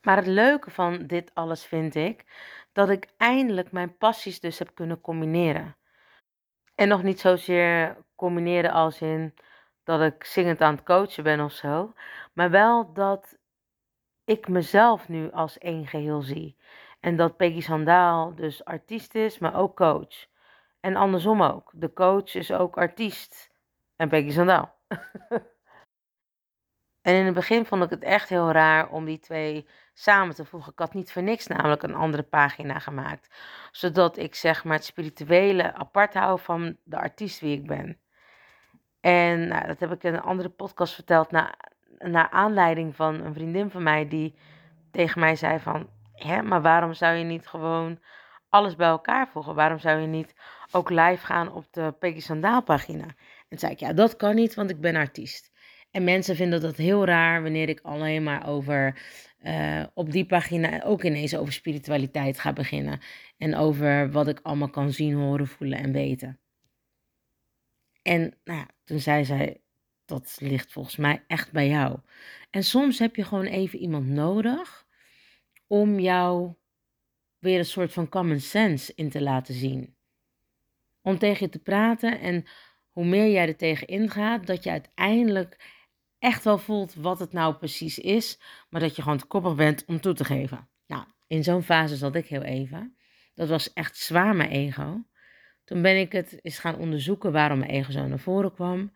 Maar 0.02 0.16
het 0.16 0.28
leuke 0.28 0.72
van 0.72 1.08
dit 1.08 1.32
alles 1.34 1.66
vind 1.66 1.96
ik 1.96 2.26
dat 2.72 2.90
ik 2.90 3.10
eindelijk 3.18 3.72
mijn 3.72 3.98
passies 3.98 4.40
dus 4.40 4.60
heb 4.60 4.76
kunnen 4.76 5.02
combineren. 5.02 5.76
En 6.76 6.88
nog 6.88 7.04
niet 7.04 7.20
zozeer 7.20 7.98
combineren 8.16 8.72
als 8.72 9.02
in 9.02 9.34
dat 9.84 10.02
ik 10.02 10.24
zingend 10.24 10.62
aan 10.62 10.76
het 10.76 10.84
coachen 10.84 11.24
ben 11.24 11.40
of 11.40 11.52
zo, 11.52 11.94
maar 12.34 12.50
wel 12.50 12.94
dat 12.94 13.38
ik 14.28 14.48
mezelf 14.48 15.10
nu 15.10 15.32
als 15.32 15.58
één 15.58 15.88
geheel 15.88 16.22
zie. 16.22 16.58
En 17.00 17.16
dat 17.16 17.38
Peggy 17.38 17.62
Sandaal 17.62 18.36
dus 18.36 18.66
artiest 18.66 19.16
is, 19.16 19.40
maar 19.40 19.56
ook 19.56 19.76
coach. 19.76 20.28
En 20.80 20.96
andersom 20.96 21.42
ook. 21.42 21.72
De 21.74 21.94
coach 21.94 22.36
is 22.36 22.52
ook 22.52 22.78
artiest. 22.78 23.52
En 23.96 24.10
Peggy 24.10 24.32
Sandaal. 24.32 24.76
en 27.08 27.14
in 27.16 27.26
het 27.26 27.34
begin 27.34 27.66
vond 27.66 27.84
ik 27.84 27.90
het 27.90 28.04
echt 28.04 28.30
heel 28.30 28.52
raar 28.52 28.90
om 28.90 29.06
die 29.06 29.20
twee 29.20 29.68
samen 29.94 30.36
te 30.36 30.46
voegen. 30.46 30.72
Ik 30.72 30.80
had 30.80 30.94
niet 30.94 31.12
voor 31.12 31.24
niks 31.24 31.48
namelijk 31.48 31.84
een 31.84 31.96
andere 31.96 32.24
pagina 32.24 32.80
gemaakt. 32.80 33.36
Zodat 33.72 34.18
ik 34.18 34.36
zeg 34.36 34.64
maar 34.64 34.76
het 34.76 34.86
spirituele 34.86 35.74
apart 35.74 36.14
hou 36.14 36.40
van 36.40 36.78
de 36.84 36.98
artiest 36.98 37.40
wie 37.40 37.58
ik 37.58 37.68
ben. 37.68 38.00
En 39.00 39.48
nou, 39.48 39.68
dat 39.68 39.80
heb 39.80 39.92
ik 39.92 40.04
in 40.04 40.14
een 40.14 40.22
andere 40.22 40.50
podcast 40.50 40.94
verteld. 40.94 41.32
Na, 41.32 41.56
naar 41.98 42.30
aanleiding 42.30 42.96
van 42.96 43.22
een 43.22 43.34
vriendin 43.34 43.70
van 43.70 43.84
mij 43.84 44.08
die 44.08 44.36
tegen 44.92 45.20
mij 45.20 45.36
zei 45.36 45.60
van... 45.60 45.90
Hè, 46.14 46.42
maar 46.42 46.62
waarom 46.62 46.94
zou 46.94 47.16
je 47.16 47.24
niet 47.24 47.48
gewoon 47.48 48.00
alles 48.50 48.76
bij 48.76 48.88
elkaar 48.88 49.28
voegen? 49.28 49.56
Waarom 49.56 49.80
zou 49.80 50.00
je 50.02 50.08
niet 50.08 50.36
ook 50.72 50.90
live 50.90 51.26
gaan 51.26 51.54
op 51.54 51.66
de 51.72 51.96
Peggy 52.00 52.20
Sandaal 52.20 52.64
pagina? 52.64 53.06
En 53.50 53.60
zei 53.60 53.72
ik, 53.72 53.80
ja, 53.80 53.94
dat 53.94 54.16
kan 54.16 54.36
niet, 54.36 54.56
want 54.56 54.70
ik 54.70 54.82
ben 54.82 54.96
artiest. 54.96 55.52
En 55.92 56.04
mensen 56.04 56.36
vinden 56.36 56.62
dat 56.62 56.76
heel 56.76 57.06
raar 57.06 57.42
wanneer 57.42 57.70
ik 57.70 57.80
alleen 57.80 58.24
maar 58.24 58.48
over 58.48 59.02
uh, 59.44 59.84
op 59.94 60.12
die 60.12 60.26
pagina 60.26 60.84
ook 60.84 61.04
ineens 61.04 61.36
over 61.36 61.54
spiritualiteit 61.54 62.40
ga 62.40 62.54
beginnen. 62.54 63.00
En 63.38 63.56
over 63.56 64.12
wat 64.12 64.28
ik 64.28 64.40
allemaal 64.44 64.70
kan 64.70 64.92
zien, 64.92 65.14
horen, 65.14 65.48
voelen 65.48 65.78
en 65.78 65.92
weten. 65.92 66.40
En 68.02 68.22
nou 68.44 68.60
ja, 68.60 68.68
toen 68.84 69.00
zei 69.00 69.26
zij, 69.26 69.62
dat 70.08 70.38
ligt 70.40 70.72
volgens 70.72 70.96
mij 70.96 71.24
echt 71.28 71.52
bij 71.52 71.68
jou. 71.68 72.00
En 72.50 72.64
soms 72.64 73.00
heb 73.00 73.16
je 73.16 73.24
gewoon 73.24 73.46
even 73.46 73.80
iemand 73.80 74.08
nodig 74.08 74.88
om 75.68 76.00
jou 76.00 76.54
weer 77.40 77.60
een 77.60 77.66
soort 77.66 77.94
van 77.94 78.10
common 78.10 78.40
sense 78.40 78.92
in 78.96 79.10
te 79.10 79.22
laten 79.22 79.54
zien. 79.54 79.96
Om 81.02 81.18
tegen 81.18 81.46
je 81.46 81.52
te 81.52 81.60
praten 81.60 82.20
en 82.20 82.46
hoe 82.92 83.06
meer 83.06 83.32
jij 83.32 83.48
er 83.48 83.56
tegen 83.56 83.88
ingaat, 83.88 84.48
dat 84.48 84.64
je 84.64 84.70
uiteindelijk 84.70 85.76
echt 86.20 86.44
wel 86.44 86.58
voelt 86.58 86.94
wat 86.94 87.20
het 87.20 87.34
nou 87.34 87.56
precies 87.56 88.00
is, 88.00 88.40
maar 88.70 88.82
dat 88.82 88.96
je 88.96 89.02
gewoon 89.02 89.18
te 89.18 89.26
koppig 89.26 89.56
bent 89.56 89.86
om 89.86 90.02
toe 90.02 90.14
te 90.14 90.26
geven. 90.26 90.70
Nou, 90.88 91.04
in 91.28 91.44
zo'n 91.44 91.64
fase 91.64 91.96
zat 91.96 92.16
ik 92.16 92.28
heel 92.28 92.44
even. 92.44 92.98
Dat 93.34 93.50
was 93.50 93.74
echt 93.74 93.98
zwaar 93.98 94.36
mijn 94.36 94.50
ego. 94.50 95.04
Toen 95.64 95.82
ben 95.82 96.00
ik 96.00 96.12
het 96.12 96.40
eens 96.42 96.60
gaan 96.60 96.78
onderzoeken 96.78 97.32
waarom 97.32 97.60
mijn 97.60 97.72
ego 97.72 97.92
zo 97.92 98.08
naar 98.08 98.20
voren 98.20 98.54
kwam. 98.54 98.92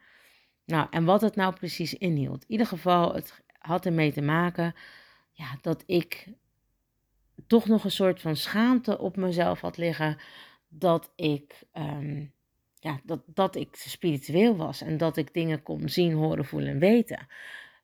Nou, 0.72 0.88
en 0.90 1.06
wat 1.06 1.22
het 1.22 1.36
nou 1.36 1.54
precies 1.54 1.94
inhield. 1.94 2.42
In 2.44 2.52
ieder 2.52 2.68
geval, 2.68 3.14
het 3.14 3.42
had 3.58 3.86
ermee 3.86 4.12
te 4.12 4.22
maken 4.22 4.76
ja, 5.32 5.58
dat 5.62 5.84
ik 5.86 6.28
toch 7.48 7.68
nog 7.68 7.84
een 7.84 7.92
soort 7.92 8.22
van 8.22 8.36
schaamte 8.36 8.98
op 9.00 9.16
mezelf 9.16 9.62
had 9.62 9.78
liggen. 9.78 10.18
Dat 10.68 11.12
ik, 11.16 11.64
um, 11.74 12.34
ja, 12.80 13.00
dat, 13.04 13.22
dat 13.26 13.56
ik 13.56 13.76
spiritueel 13.76 14.56
was 14.56 14.82
en 14.82 14.98
dat 14.98 15.18
ik 15.18 15.34
dingen 15.34 15.64
kon 15.64 15.90
zien, 15.90 16.14
horen, 16.14 16.46
voelen 16.46 16.70
en 16.70 16.80
weten. 16.80 17.28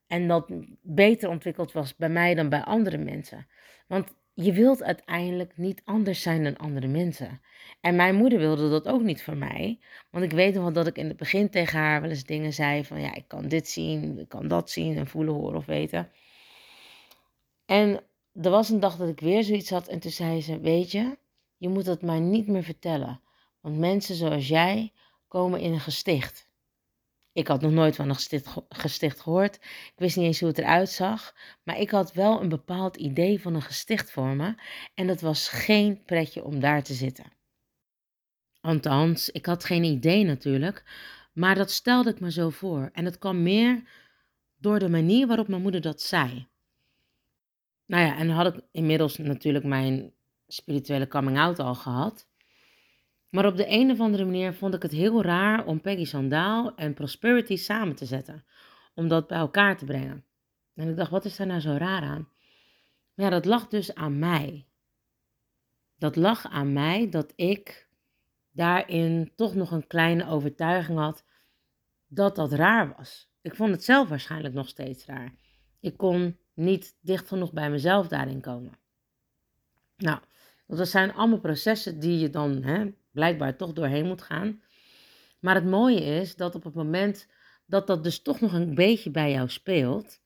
En 0.08 0.28
dat 0.28 0.52
beter 0.82 1.30
ontwikkeld 1.30 1.72
was 1.72 1.96
bij 1.96 2.10
mij 2.10 2.36
dan 2.36 2.50
bij 2.50 2.64
andere 2.64 2.98
mensen. 2.98 3.48
Want 3.88 4.16
je 4.40 4.54
wilt 4.54 4.84
uiteindelijk 4.84 5.58
niet 5.58 5.82
anders 5.86 6.22
zijn 6.22 6.44
dan 6.44 6.58
andere 6.58 6.88
mensen. 6.88 7.42
En 7.82 7.96
mijn 7.96 8.16
moeder 8.16 8.40
wilde 8.40 8.70
dat 8.70 8.88
ook 8.88 9.02
niet 9.02 9.24
voor 9.24 9.38
mij. 9.38 9.80
Want 10.10 10.24
ik 10.26 10.32
weet 10.32 10.54
nog 10.54 10.64
wel 10.64 10.74
dat 10.74 10.88
ik 10.88 10.98
in 10.98 11.08
het 11.08 11.18
begin 11.18 11.50
tegen 11.50 11.80
haar 11.80 12.02
wel 12.02 12.10
eens 12.10 12.24
dingen 12.24 12.54
zei 12.54 12.86
van 12.86 13.02
ja, 13.02 13.14
ik 13.14 13.28
kan 13.28 13.48
dit 13.48 13.70
zien, 13.70 14.20
ik 14.20 14.30
kan 14.30 14.48
dat 14.48 14.70
zien 14.70 14.98
en 14.98 15.08
voelen, 15.08 15.34
horen 15.34 15.58
of 15.58 15.66
weten. 15.66 16.12
En 17.66 18.04
er 18.34 18.50
was 18.50 18.70
een 18.70 18.80
dag 18.80 18.98
dat 18.98 19.10
ik 19.10 19.20
weer 19.20 19.44
zoiets 19.44 19.70
had 19.70 19.88
en 19.88 20.00
toen 20.00 20.12
zei 20.12 20.42
ze, 20.42 20.60
weet 20.60 20.92
je, 20.92 21.18
je 21.58 21.70
moet 21.70 21.86
het 21.86 22.02
maar 22.02 22.22
niet 22.22 22.48
meer 22.48 22.64
vertellen. 22.64 23.22
Want 23.62 23.78
mensen 23.78 24.16
zoals 24.16 24.48
jij 24.48 24.94
komen 25.28 25.60
in 25.60 25.74
een 25.74 25.80
gesticht. 25.80 26.47
Ik 27.38 27.48
had 27.48 27.62
nog 27.62 27.72
nooit 27.72 27.96
van 27.96 28.10
een 28.10 28.44
gesticht, 28.70 29.20
gehoord. 29.20 29.56
Ik 29.56 29.94
wist 29.96 30.16
niet 30.16 30.26
eens 30.26 30.40
hoe 30.40 30.50
het 30.50 30.58
eruit 30.58 30.90
zag. 30.90 31.36
Maar 31.64 31.80
ik 31.80 31.90
had 31.90 32.14
wel 32.14 32.42
een 32.42 32.50
bepaald 32.50 32.96
idee 32.96 33.42
van 33.42 33.56
een 33.56 33.62
gesticht 33.62 34.12
voor 34.12 34.36
me. 34.36 34.56
En 34.94 35.08
dat 35.08 35.22
was 35.22 35.50
geen 35.50 36.04
pretje 36.04 36.44
om 36.44 36.60
daar 36.60 36.84
te 36.84 36.94
zitten. 36.94 37.26
Althans, 38.62 39.30
ik 39.30 39.46
had 39.46 39.66
geen 39.66 39.84
idee 39.84 40.24
natuurlijk. 40.24 40.84
Maar 41.34 41.56
dat 41.56 41.72
stelde 41.72 42.10
ik 42.10 42.20
me 42.20 42.32
zo 42.32 42.50
voor. 42.50 42.90
En 42.94 43.06
het 43.06 43.18
kwam 43.18 43.44
meer 43.44 43.84
door 44.60 44.80
de 44.80 44.90
manier 44.90 45.28
waarop 45.28 45.48
mijn 45.48 45.62
moeder 45.62 45.82
dat 45.82 46.02
zei. 46.02 46.48
Nou 47.86 48.06
ja, 48.06 48.18
en 48.18 48.30
had 48.30 48.56
ik 48.56 48.64
inmiddels 48.72 49.18
natuurlijk 49.18 49.66
mijn 49.66 50.14
spirituele 50.48 51.08
coming 51.08 51.38
out 51.38 51.60
al 51.60 51.76
gehad. 51.76 52.28
Maar 53.30 53.46
op 53.46 53.58
de 53.58 53.66
een 53.70 53.92
of 53.92 54.00
andere 54.00 54.26
manier 54.26 54.54
vond 54.54 54.74
ik 54.74 54.82
het 54.82 54.92
heel 54.92 55.22
raar 55.22 55.66
om 55.66 55.82
Peggy 55.82 56.06
Sandaal 56.06 56.76
en 56.76 56.94
Prosperity 56.94 57.56
samen 57.56 57.96
te 57.96 58.06
zetten. 58.06 58.46
Om 58.96 59.08
dat 59.08 59.28
bij 59.28 59.38
elkaar 59.38 59.78
te 59.78 59.86
brengen. 59.86 60.26
En 60.74 60.90
ik 60.90 60.96
dacht, 60.96 61.12
wat 61.12 61.26
is 61.26 61.36
daar 61.36 61.48
nou 61.48 61.60
zo 61.60 61.76
raar 61.78 62.02
aan? 62.02 62.30
Ja, 63.14 63.30
dat 63.30 63.46
lag 63.46 63.68
dus 63.68 63.96
aan 63.96 64.20
mij. 64.20 64.68
Dat 65.98 66.16
lag 66.16 66.46
aan 66.46 66.74
mij 66.74 67.10
dat 67.10 67.34
ik 67.36 67.88
daarin 68.52 69.32
toch 69.36 69.56
nog 69.56 69.72
een 69.72 69.88
kleine 69.88 70.28
overtuiging 70.28 70.98
had 70.98 71.26
dat 72.08 72.36
dat 72.36 72.52
raar 72.52 72.94
was. 72.98 73.30
Ik 73.42 73.56
vond 73.56 73.72
het 73.72 73.84
zelf 73.84 74.10
waarschijnlijk 74.10 74.54
nog 74.54 74.68
steeds 74.68 75.06
raar. 75.06 75.34
Ik 75.80 75.98
kon 75.98 76.38
niet 76.54 76.98
dicht 77.02 77.28
genoeg 77.28 77.54
bij 77.54 77.70
mezelf 77.70 78.08
daarin 78.08 78.42
komen. 78.42 78.74
Nou, 79.98 80.20
dat 80.68 80.88
zijn 80.88 81.14
allemaal 81.14 81.40
processen 81.40 82.00
die 82.00 82.20
je 82.20 82.30
dan 82.30 82.64
hè, 82.64 82.92
blijkbaar 83.18 83.56
toch 83.56 83.74
doorheen 83.74 84.06
moet 84.06 84.22
gaan. 84.22 84.62
Maar 85.40 85.56
het 85.56 85.66
mooie 85.66 86.02
is 86.02 86.36
dat 86.36 86.56
op 86.56 86.64
het 86.64 86.74
moment 86.74 87.28
dat 87.66 87.88
dat 87.88 88.04
dus 88.04 88.22
toch 88.22 88.40
nog 88.40 88.54
een 88.54 88.76
beetje 88.76 89.12
bij 89.12 89.32
jou 89.32 89.50
speelt, 89.50 90.22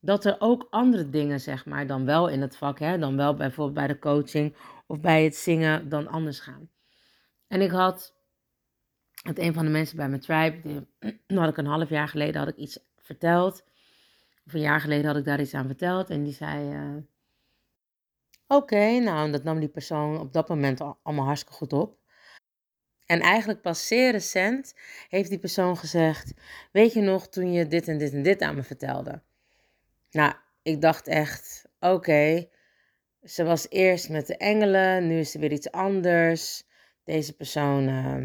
dat 0.00 0.24
er 0.24 0.36
ook 0.38 0.66
andere 0.70 1.10
dingen, 1.10 1.40
zeg 1.40 1.66
maar, 1.66 1.86
dan 1.86 2.04
wel 2.04 2.28
in 2.28 2.40
het 2.40 2.56
vak, 2.56 2.78
hè, 2.78 2.98
dan 2.98 3.16
wel 3.16 3.34
bijvoorbeeld 3.34 3.76
bij 3.76 3.86
de 3.86 3.98
coaching 3.98 4.56
of 4.86 5.00
bij 5.00 5.24
het 5.24 5.36
zingen, 5.36 5.88
dan 5.88 6.08
anders 6.08 6.40
gaan. 6.40 6.70
En 7.46 7.60
ik 7.60 7.70
had, 7.70 8.14
met 9.24 9.38
een 9.38 9.54
van 9.54 9.64
de 9.64 9.70
mensen 9.70 9.96
bij 9.96 10.08
mijn 10.08 10.20
tribe, 10.20 10.60
die, 10.62 11.18
had 11.40 11.48
ik 11.48 11.56
een 11.56 11.66
half 11.66 11.88
jaar 11.88 12.08
geleden 12.08 12.40
had 12.40 12.48
ik 12.48 12.56
iets 12.56 12.78
verteld. 12.96 13.64
Of 14.46 14.54
een 14.54 14.60
jaar 14.60 14.80
geleden 14.80 15.06
had 15.06 15.16
ik 15.16 15.24
daar 15.24 15.40
iets 15.40 15.54
aan 15.54 15.66
verteld 15.66 16.10
en 16.10 16.22
die 16.22 16.32
zei, 16.32 16.74
uh, 16.74 17.02
oké, 18.46 18.98
nou, 18.98 19.30
dat 19.30 19.42
nam 19.44 19.58
die 19.58 19.68
persoon 19.68 20.20
op 20.20 20.32
dat 20.32 20.48
moment 20.48 20.80
allemaal 21.02 21.24
hartstikke 21.24 21.56
goed 21.56 21.72
op. 21.72 22.02
En 23.06 23.20
eigenlijk 23.20 23.60
pas 23.60 23.86
zeer 23.86 24.10
recent 24.10 24.74
heeft 25.08 25.28
die 25.28 25.38
persoon 25.38 25.76
gezegd: 25.76 26.32
Weet 26.72 26.92
je 26.92 27.00
nog 27.00 27.28
toen 27.28 27.52
je 27.52 27.66
dit 27.66 27.88
en 27.88 27.98
dit 27.98 28.12
en 28.12 28.22
dit 28.22 28.42
aan 28.42 28.54
me 28.54 28.62
vertelde? 28.62 29.22
Nou, 30.10 30.34
ik 30.62 30.80
dacht 30.80 31.06
echt: 31.06 31.64
Oké, 31.80 32.48
ze 33.22 33.44
was 33.44 33.66
eerst 33.68 34.08
met 34.08 34.26
de 34.26 34.36
engelen, 34.36 35.06
nu 35.06 35.18
is 35.18 35.30
ze 35.30 35.38
weer 35.38 35.52
iets 35.52 35.70
anders. 35.70 36.62
Deze 37.04 37.36
persoon, 37.36 37.88
uh, 37.88 38.22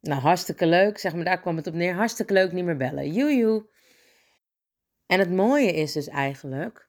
nou 0.00 0.20
hartstikke 0.20 0.66
leuk, 0.66 0.98
zeg 0.98 1.14
maar, 1.14 1.24
daar 1.24 1.40
kwam 1.40 1.56
het 1.56 1.66
op 1.66 1.74
neer. 1.74 1.94
Hartstikke 1.94 2.32
leuk, 2.32 2.52
niet 2.52 2.64
meer 2.64 2.76
bellen. 2.76 3.12
Joejoe. 3.12 3.66
En 5.06 5.18
het 5.18 5.30
mooie 5.30 5.72
is 5.72 5.92
dus 5.92 6.08
eigenlijk 6.08 6.88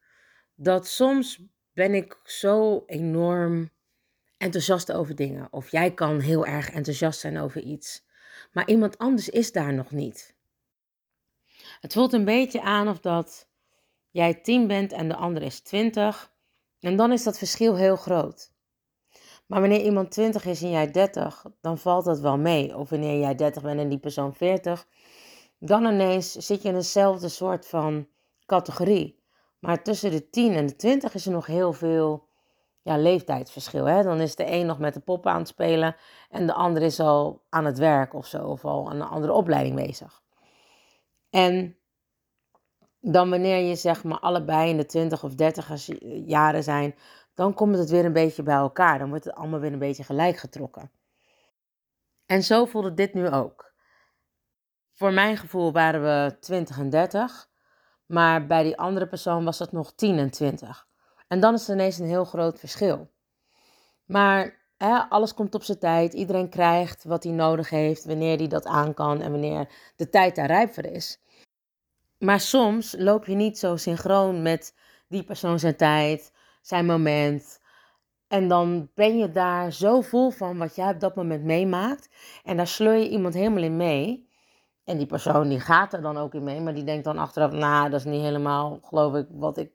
dat 0.55 0.87
soms 0.87 1.41
ben 1.73 1.93
ik 1.93 2.19
zo 2.23 2.83
enorm 2.85 3.69
enthousiast 4.37 4.91
over 4.91 5.15
dingen. 5.15 5.47
Of 5.51 5.71
jij 5.71 5.93
kan 5.93 6.19
heel 6.19 6.45
erg 6.45 6.69
enthousiast 6.69 7.19
zijn 7.19 7.37
over 7.37 7.61
iets. 7.61 8.03
Maar 8.51 8.67
iemand 8.67 8.97
anders 8.97 9.29
is 9.29 9.51
daar 9.51 9.73
nog 9.73 9.91
niet. 9.91 10.35
Het 11.81 11.93
voelt 11.93 12.13
een 12.13 12.25
beetje 12.25 12.61
aan 12.61 12.87
of 12.87 12.99
dat 12.99 13.47
jij 14.11 14.33
10 14.33 14.67
bent 14.67 14.91
en 14.91 15.07
de 15.07 15.15
ander 15.15 15.41
is 15.41 15.59
20. 15.59 16.33
En 16.79 16.95
dan 16.95 17.11
is 17.11 17.23
dat 17.23 17.37
verschil 17.37 17.75
heel 17.75 17.95
groot. 17.95 18.53
Maar 19.45 19.59
wanneer 19.59 19.81
iemand 19.81 20.11
20 20.11 20.45
is 20.45 20.61
en 20.61 20.69
jij 20.69 20.91
30, 20.91 21.45
dan 21.61 21.77
valt 21.77 22.05
dat 22.05 22.19
wel 22.19 22.37
mee. 22.37 22.77
Of 22.77 22.89
wanneer 22.89 23.19
jij 23.19 23.35
30 23.35 23.61
bent 23.63 23.79
en 23.79 23.89
die 23.89 23.99
persoon 23.99 24.35
40, 24.35 24.87
dan 25.59 25.85
ineens 25.85 26.31
zit 26.31 26.61
je 26.61 26.67
in 26.67 26.75
eenzelfde 26.75 27.29
soort 27.29 27.67
van 27.67 28.07
categorie. 28.45 29.23
Maar 29.59 29.83
tussen 29.83 30.11
de 30.11 30.29
10 30.29 30.53
en 30.53 30.65
de 30.65 30.75
20 30.75 31.13
is 31.13 31.25
er 31.25 31.31
nog 31.31 31.45
heel 31.45 31.73
veel 31.73 32.27
ja, 32.85 32.97
leeftijdsverschil. 32.97 33.85
Hè? 33.85 34.03
Dan 34.03 34.21
is 34.21 34.35
de 34.35 34.51
een 34.51 34.65
nog 34.65 34.79
met 34.79 34.93
de 34.93 34.99
poppen 34.99 35.31
aan 35.31 35.39
het 35.39 35.47
spelen 35.47 35.95
en 36.29 36.45
de 36.45 36.53
ander 36.53 36.81
is 36.81 36.99
al 36.99 37.43
aan 37.49 37.65
het 37.65 37.77
werk 37.77 38.13
of 38.13 38.25
zo, 38.25 38.47
of 38.47 38.65
al 38.65 38.89
aan 38.89 38.95
een 38.95 39.07
andere 39.07 39.33
opleiding 39.33 39.75
bezig. 39.75 40.21
En 41.29 41.77
dan 42.99 43.29
wanneer 43.29 43.57
je 43.57 43.75
zeg 43.75 44.03
maar 44.03 44.19
allebei 44.19 44.69
in 44.69 44.77
de 44.77 44.85
20 44.85 45.23
of 45.23 45.35
30 45.35 45.87
jaren 46.25 46.63
zijn, 46.63 46.95
dan 47.33 47.53
komt 47.53 47.77
het 47.77 47.89
weer 47.89 48.05
een 48.05 48.13
beetje 48.13 48.43
bij 48.43 48.55
elkaar. 48.55 48.99
Dan 48.99 49.09
wordt 49.09 49.25
het 49.25 49.35
allemaal 49.35 49.59
weer 49.59 49.73
een 49.73 49.79
beetje 49.79 50.03
gelijk 50.03 50.37
getrokken. 50.37 50.91
En 52.25 52.43
zo 52.43 52.65
voelde 52.65 52.93
dit 52.93 53.13
nu 53.13 53.29
ook. 53.29 53.73
Voor 54.93 55.13
mijn 55.13 55.37
gevoel 55.37 55.71
waren 55.71 56.01
we 56.01 56.39
20 56.39 56.77
en 56.77 56.89
30, 56.89 57.49
maar 58.05 58.45
bij 58.47 58.63
die 58.63 58.77
andere 58.77 59.07
persoon 59.07 59.43
was 59.43 59.59
het 59.59 59.71
nog 59.71 59.93
10 59.93 60.17
en 60.17 60.31
20. 60.31 60.87
En 61.27 61.39
dan 61.39 61.53
is 61.53 61.67
er 61.67 61.73
ineens 61.73 61.99
een 61.99 62.07
heel 62.07 62.25
groot 62.25 62.59
verschil. 62.59 63.09
Maar 64.05 64.59
hè, 64.77 64.97
alles 64.97 65.33
komt 65.33 65.55
op 65.55 65.63
zijn 65.63 65.79
tijd. 65.79 66.13
Iedereen 66.13 66.49
krijgt 66.49 67.03
wat 67.03 67.23
hij 67.23 67.33
nodig 67.33 67.69
heeft, 67.69 68.05
wanneer 68.05 68.37
hij 68.37 68.47
dat 68.47 68.65
aan 68.65 68.93
kan 68.93 69.21
en 69.21 69.31
wanneer 69.31 69.69
de 69.95 70.09
tijd 70.09 70.35
daar 70.35 70.47
rijp 70.47 70.73
voor 70.73 70.85
is. 70.85 71.19
Maar 72.17 72.39
soms 72.39 72.95
loop 72.97 73.25
je 73.25 73.35
niet 73.35 73.57
zo 73.57 73.75
synchroon 73.75 74.41
met 74.41 74.75
die 75.07 75.23
persoon 75.23 75.59
zijn 75.59 75.75
tijd, 75.75 76.33
zijn 76.61 76.85
moment. 76.85 77.59
En 78.27 78.47
dan 78.47 78.89
ben 78.93 79.17
je 79.17 79.31
daar 79.31 79.71
zo 79.71 80.01
vol 80.01 80.29
van 80.29 80.57
wat 80.57 80.75
jij 80.75 80.89
op 80.89 80.99
dat 80.99 81.15
moment 81.15 81.43
meemaakt. 81.43 82.09
En 82.43 82.57
daar 82.57 82.67
sleur 82.67 82.97
je 82.97 83.09
iemand 83.09 83.33
helemaal 83.33 83.63
in 83.63 83.77
mee. 83.77 84.29
En 84.83 84.97
die 84.97 85.05
persoon 85.05 85.49
die 85.49 85.59
gaat 85.59 85.93
er 85.93 86.01
dan 86.01 86.17
ook 86.17 86.33
in 86.33 86.43
mee, 86.43 86.61
maar 86.61 86.73
die 86.73 86.83
denkt 86.83 87.03
dan 87.03 87.17
achteraf, 87.17 87.51
nou, 87.51 87.89
dat 87.89 87.99
is 87.99 88.05
niet 88.05 88.21
helemaal, 88.21 88.79
geloof 88.83 89.15
ik, 89.15 89.27
wat 89.29 89.57
ik, 89.57 89.71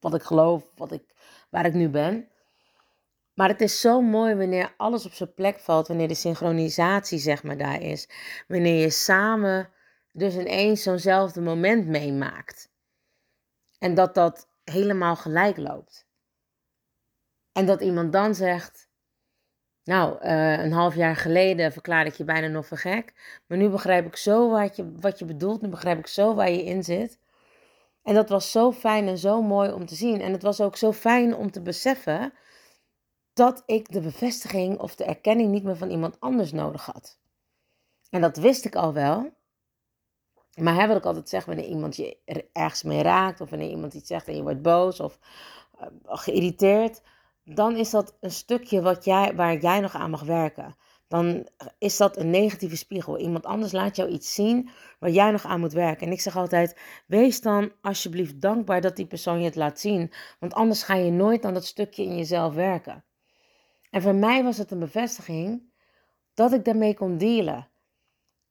wat 0.00 0.14
ik 0.14 0.22
geloof, 0.22 0.66
wat 0.76 0.92
ik, 0.92 1.02
waar 1.50 1.66
ik 1.66 1.74
nu 1.74 1.88
ben. 1.88 2.28
Maar 3.34 3.48
het 3.48 3.60
is 3.60 3.80
zo 3.80 4.00
mooi 4.00 4.34
wanneer 4.34 4.74
alles 4.76 5.06
op 5.06 5.12
zijn 5.12 5.34
plek 5.34 5.58
valt, 5.58 5.88
wanneer 5.88 6.08
de 6.08 6.14
synchronisatie 6.14 7.18
zeg 7.18 7.42
maar 7.42 7.56
daar 7.56 7.82
is. 7.82 8.08
Wanneer 8.48 8.80
je 8.80 8.90
samen 8.90 9.70
dus 10.12 10.36
ineens 10.36 10.82
zo'nzelfde 10.82 11.40
moment 11.40 11.86
meemaakt. 11.86 12.70
En 13.78 13.94
dat 13.94 14.14
dat 14.14 14.48
helemaal 14.64 15.16
gelijk 15.16 15.56
loopt. 15.56 16.06
En 17.52 17.66
dat 17.66 17.80
iemand 17.80 18.12
dan 18.12 18.34
zegt, 18.34 18.88
nou, 19.84 20.24
uh, 20.24 20.58
een 20.58 20.72
half 20.72 20.94
jaar 20.94 21.16
geleden 21.16 21.72
verklaarde 21.72 22.10
ik 22.10 22.16
je 22.16 22.24
bijna 22.24 22.46
nog 22.46 22.66
voor 22.66 22.78
gek. 22.78 23.12
Maar 23.46 23.58
nu 23.58 23.68
begrijp 23.68 24.06
ik 24.06 24.16
zo 24.16 24.50
wat 24.50 24.76
je, 24.76 24.92
wat 25.00 25.18
je 25.18 25.24
bedoelt. 25.24 25.60
Nu 25.60 25.68
begrijp 25.68 25.98
ik 25.98 26.06
zo 26.06 26.34
waar 26.34 26.50
je 26.50 26.64
in 26.64 26.84
zit. 26.84 27.18
En 28.02 28.14
dat 28.14 28.28
was 28.28 28.50
zo 28.50 28.72
fijn 28.72 29.08
en 29.08 29.18
zo 29.18 29.42
mooi 29.42 29.72
om 29.72 29.86
te 29.86 29.94
zien. 29.94 30.20
En 30.20 30.32
het 30.32 30.42
was 30.42 30.60
ook 30.60 30.76
zo 30.76 30.92
fijn 30.92 31.36
om 31.36 31.50
te 31.50 31.62
beseffen 31.62 32.32
dat 33.32 33.62
ik 33.66 33.92
de 33.92 34.00
bevestiging 34.00 34.78
of 34.78 34.94
de 34.94 35.04
erkenning 35.04 35.50
niet 35.50 35.64
meer 35.64 35.76
van 35.76 35.90
iemand 35.90 36.20
anders 36.20 36.52
nodig 36.52 36.84
had. 36.84 37.18
En 38.10 38.20
dat 38.20 38.36
wist 38.36 38.64
ik 38.64 38.74
al 38.74 38.92
wel. 38.92 39.38
Maar 40.56 40.74
hè, 40.74 40.86
wat 40.86 40.96
ik 40.96 41.04
altijd 41.04 41.28
zeg, 41.28 41.44
wanneer 41.44 41.64
iemand 41.64 41.96
je 41.96 42.16
ergens 42.52 42.82
mee 42.82 43.02
raakt, 43.02 43.40
of 43.40 43.50
wanneer 43.50 43.70
iemand 43.70 43.94
iets 43.94 44.08
zegt 44.08 44.28
en 44.28 44.36
je 44.36 44.42
wordt 44.42 44.62
boos 44.62 45.00
of 45.00 45.18
uh, 45.80 45.86
geïrriteerd, 46.04 47.02
dan 47.54 47.76
is 47.76 47.90
dat 47.90 48.16
een 48.20 48.30
stukje 48.30 48.82
wat 48.82 49.04
jij, 49.04 49.34
waar 49.34 49.56
jij 49.56 49.80
nog 49.80 49.94
aan 49.94 50.10
mag 50.10 50.22
werken. 50.22 50.76
Dan 51.08 51.48
is 51.78 51.96
dat 51.96 52.16
een 52.16 52.30
negatieve 52.30 52.76
spiegel. 52.76 53.18
Iemand 53.18 53.46
anders 53.46 53.72
laat 53.72 53.96
jou 53.96 54.10
iets 54.10 54.34
zien 54.34 54.70
waar 54.98 55.10
jij 55.10 55.30
nog 55.30 55.44
aan 55.44 55.60
moet 55.60 55.72
werken. 55.72 56.06
En 56.06 56.12
ik 56.12 56.20
zeg 56.20 56.36
altijd: 56.36 56.80
wees 57.06 57.40
dan 57.40 57.72
alsjeblieft 57.80 58.40
dankbaar 58.40 58.80
dat 58.80 58.96
die 58.96 59.06
persoon 59.06 59.38
je 59.38 59.44
het 59.44 59.56
laat 59.56 59.80
zien. 59.80 60.12
Want 60.38 60.54
anders 60.54 60.82
ga 60.82 60.94
je 60.94 61.10
nooit 61.10 61.44
aan 61.44 61.54
dat 61.54 61.64
stukje 61.64 62.02
in 62.02 62.16
jezelf 62.16 62.54
werken. 62.54 63.04
En 63.90 64.02
voor 64.02 64.14
mij 64.14 64.44
was 64.44 64.58
het 64.58 64.70
een 64.70 64.78
bevestiging 64.78 65.72
dat 66.34 66.52
ik 66.52 66.64
daarmee 66.64 66.94
kon 66.94 67.18
dealen. 67.18 67.68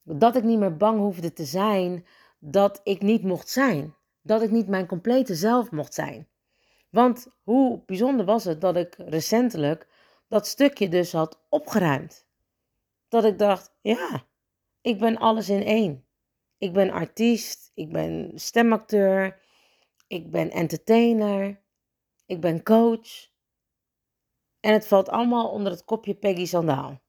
Dat 0.03 0.35
ik 0.35 0.43
niet 0.43 0.59
meer 0.59 0.77
bang 0.77 0.99
hoefde 0.99 1.33
te 1.33 1.45
zijn 1.45 2.05
dat 2.39 2.81
ik 2.83 3.01
niet 3.01 3.23
mocht 3.23 3.49
zijn. 3.49 3.95
Dat 4.21 4.41
ik 4.41 4.51
niet 4.51 4.67
mijn 4.67 4.87
complete 4.87 5.35
zelf 5.35 5.71
mocht 5.71 5.93
zijn. 5.93 6.27
Want 6.89 7.27
hoe 7.43 7.83
bijzonder 7.85 8.25
was 8.25 8.43
het 8.43 8.61
dat 8.61 8.75
ik 8.75 8.95
recentelijk 8.97 9.87
dat 10.27 10.47
stukje 10.47 10.89
dus 10.89 11.11
had 11.11 11.45
opgeruimd. 11.49 12.27
Dat 13.07 13.23
ik 13.23 13.37
dacht, 13.37 13.75
ja, 13.81 14.25
ik 14.81 14.99
ben 14.99 15.17
alles 15.17 15.49
in 15.49 15.63
één. 15.63 16.07
Ik 16.57 16.73
ben 16.73 16.91
artiest, 16.91 17.71
ik 17.73 17.91
ben 17.91 18.31
stemacteur, 18.35 19.39
ik 20.07 20.31
ben 20.31 20.51
entertainer, 20.51 21.61
ik 22.25 22.41
ben 22.41 22.63
coach. 22.63 23.27
En 24.59 24.73
het 24.73 24.87
valt 24.87 25.09
allemaal 25.09 25.49
onder 25.49 25.71
het 25.71 25.83
kopje 25.85 26.15
Peggy 26.15 26.45
Sandaal. 26.45 27.01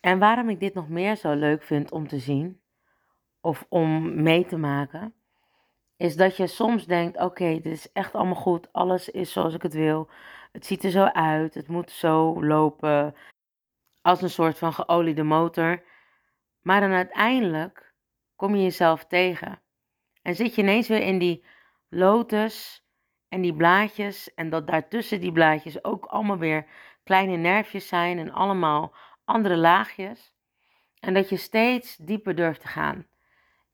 En 0.00 0.18
waarom 0.18 0.48
ik 0.48 0.60
dit 0.60 0.74
nog 0.74 0.88
meer 0.88 1.16
zo 1.16 1.32
leuk 1.32 1.62
vind 1.62 1.90
om 1.90 2.08
te 2.08 2.18
zien 2.18 2.62
of 3.40 3.66
om 3.68 4.22
mee 4.22 4.46
te 4.46 4.56
maken, 4.56 5.14
is 6.02 6.16
dat 6.16 6.36
je 6.36 6.46
soms 6.46 6.86
denkt: 6.86 7.18
oké, 7.20 7.60
dit 7.60 7.72
is 7.72 7.92
echt 7.92 8.14
allemaal 8.14 8.34
goed, 8.34 8.72
alles 8.72 9.08
is 9.08 9.32
zoals 9.32 9.54
ik 9.54 9.62
het 9.62 9.74
wil. 9.74 10.10
Het 10.52 10.66
ziet 10.66 10.84
er 10.84 10.90
zo 10.90 11.04
uit, 11.04 11.54
het 11.54 11.68
moet 11.68 11.90
zo 11.90 12.44
lopen, 12.44 13.14
als 14.00 14.22
een 14.22 14.30
soort 14.30 14.58
van 14.58 14.72
geoliede 14.72 15.22
motor. 15.22 15.82
Maar 16.60 16.80
dan 16.80 16.92
uiteindelijk 16.92 17.94
kom 18.36 18.54
je 18.54 18.62
jezelf 18.62 19.04
tegen 19.06 19.60
en 20.22 20.34
zit 20.34 20.54
je 20.54 20.62
ineens 20.62 20.88
weer 20.88 21.02
in 21.02 21.18
die 21.18 21.44
lotus 21.88 22.84
en 23.28 23.40
die 23.40 23.54
blaadjes 23.54 24.34
en 24.34 24.50
dat 24.50 24.66
daartussen 24.66 25.20
die 25.20 25.32
blaadjes 25.32 25.84
ook 25.84 26.04
allemaal 26.04 26.38
weer 26.38 26.66
kleine 27.04 27.36
nerfjes 27.36 27.88
zijn 27.88 28.18
en 28.18 28.32
allemaal 28.32 28.94
andere 29.24 29.56
laagjes. 29.56 30.34
En 31.00 31.14
dat 31.14 31.28
je 31.28 31.36
steeds 31.36 31.96
dieper 31.96 32.34
durft 32.34 32.60
te 32.60 32.68
gaan. 32.68 33.06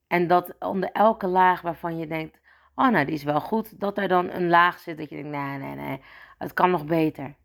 En 0.09 0.27
dat 0.27 0.55
onder 0.59 0.91
elke 0.91 1.27
laag 1.27 1.61
waarvan 1.61 1.97
je 1.97 2.07
denkt, 2.07 2.39
oh 2.75 2.87
nou 2.89 3.05
die 3.05 3.13
is 3.13 3.23
wel 3.23 3.41
goed, 3.41 3.79
dat 3.79 3.97
er 3.97 4.07
dan 4.07 4.29
een 4.29 4.49
laag 4.49 4.79
zit 4.79 4.97
dat 4.97 5.09
je 5.09 5.15
denkt, 5.15 5.31
nee, 5.31 5.57
nee, 5.57 5.75
nee, 5.75 6.01
het 6.37 6.53
kan 6.53 6.71
nog 6.71 6.85
beter. 6.85 7.35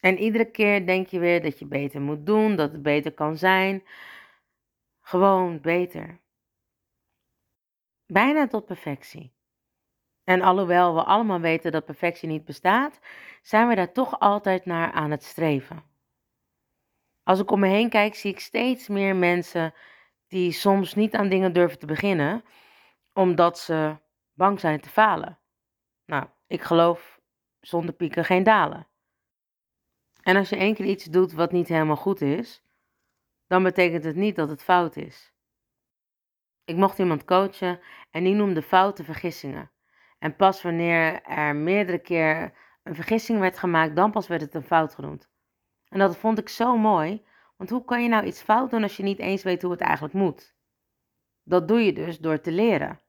En 0.00 0.18
iedere 0.18 0.44
keer 0.44 0.86
denk 0.86 1.06
je 1.06 1.18
weer 1.18 1.42
dat 1.42 1.58
je 1.58 1.66
beter 1.66 2.00
moet 2.00 2.26
doen, 2.26 2.56
dat 2.56 2.72
het 2.72 2.82
beter 2.82 3.12
kan 3.12 3.36
zijn. 3.36 3.84
Gewoon 5.00 5.60
beter. 5.60 6.18
Bijna 8.06 8.46
tot 8.46 8.64
perfectie. 8.64 9.32
En 10.24 10.42
alhoewel 10.42 10.94
we 10.94 11.02
allemaal 11.02 11.40
weten 11.40 11.72
dat 11.72 11.84
perfectie 11.84 12.28
niet 12.28 12.44
bestaat, 12.44 13.00
zijn 13.42 13.68
we 13.68 13.74
daar 13.74 13.92
toch 13.92 14.20
altijd 14.20 14.64
naar 14.64 14.92
aan 14.92 15.10
het 15.10 15.22
streven. 15.22 15.82
Als 17.22 17.40
ik 17.40 17.50
om 17.50 17.60
me 17.60 17.68
heen 17.68 17.88
kijk, 17.88 18.14
zie 18.14 18.30
ik 18.30 18.40
steeds 18.40 18.88
meer 18.88 19.16
mensen 19.16 19.74
die 20.28 20.52
soms 20.52 20.94
niet 20.94 21.14
aan 21.14 21.28
dingen 21.28 21.52
durven 21.52 21.78
te 21.78 21.86
beginnen, 21.86 22.44
omdat 23.12 23.58
ze 23.58 23.96
bang 24.32 24.60
zijn 24.60 24.80
te 24.80 24.88
falen. 24.88 25.38
Nou, 26.04 26.26
ik 26.46 26.62
geloof 26.62 27.20
zonder 27.60 27.94
pieken 27.94 28.24
geen 28.24 28.42
dalen. 28.42 28.86
En 30.22 30.36
als 30.36 30.48
je 30.48 30.56
één 30.56 30.74
keer 30.74 30.86
iets 30.86 31.04
doet 31.04 31.32
wat 31.32 31.52
niet 31.52 31.68
helemaal 31.68 31.96
goed 31.96 32.20
is, 32.20 32.62
dan 33.46 33.62
betekent 33.62 34.04
het 34.04 34.16
niet 34.16 34.36
dat 34.36 34.48
het 34.48 34.62
fout 34.62 34.96
is. 34.96 35.32
Ik 36.64 36.76
mocht 36.76 36.98
iemand 36.98 37.24
coachen 37.24 37.80
en 38.10 38.24
die 38.24 38.34
noemde 38.34 38.62
fouten 38.62 39.04
vergissingen. 39.04 39.70
En 40.18 40.36
pas 40.36 40.62
wanneer 40.62 41.22
er 41.22 41.56
meerdere 41.56 41.98
keer 41.98 42.54
een 42.82 42.94
vergissing 42.94 43.38
werd 43.38 43.58
gemaakt, 43.58 43.96
dan 43.96 44.10
pas 44.10 44.26
werd 44.26 44.40
het 44.40 44.54
een 44.54 44.62
fout 44.62 44.94
genoemd. 44.94 45.28
En 45.88 45.98
dat 45.98 46.16
vond 46.16 46.38
ik 46.38 46.48
zo 46.48 46.76
mooi, 46.76 47.24
want 47.56 47.70
hoe 47.70 47.84
kan 47.84 48.02
je 48.02 48.08
nou 48.08 48.24
iets 48.24 48.42
fout 48.42 48.70
doen 48.70 48.82
als 48.82 48.96
je 48.96 49.02
niet 49.02 49.18
eens 49.18 49.42
weet 49.42 49.62
hoe 49.62 49.70
het 49.70 49.80
eigenlijk 49.80 50.14
moet? 50.14 50.54
Dat 51.42 51.68
doe 51.68 51.80
je 51.80 51.92
dus 51.92 52.18
door 52.18 52.40
te 52.40 52.52
leren. 52.52 53.00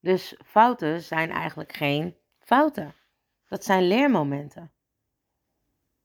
Dus 0.00 0.36
fouten 0.44 1.02
zijn 1.02 1.30
eigenlijk 1.30 1.72
geen 1.72 2.16
fouten. 2.38 2.94
Dat 3.46 3.64
zijn 3.64 3.86
leermomenten. 3.86 4.72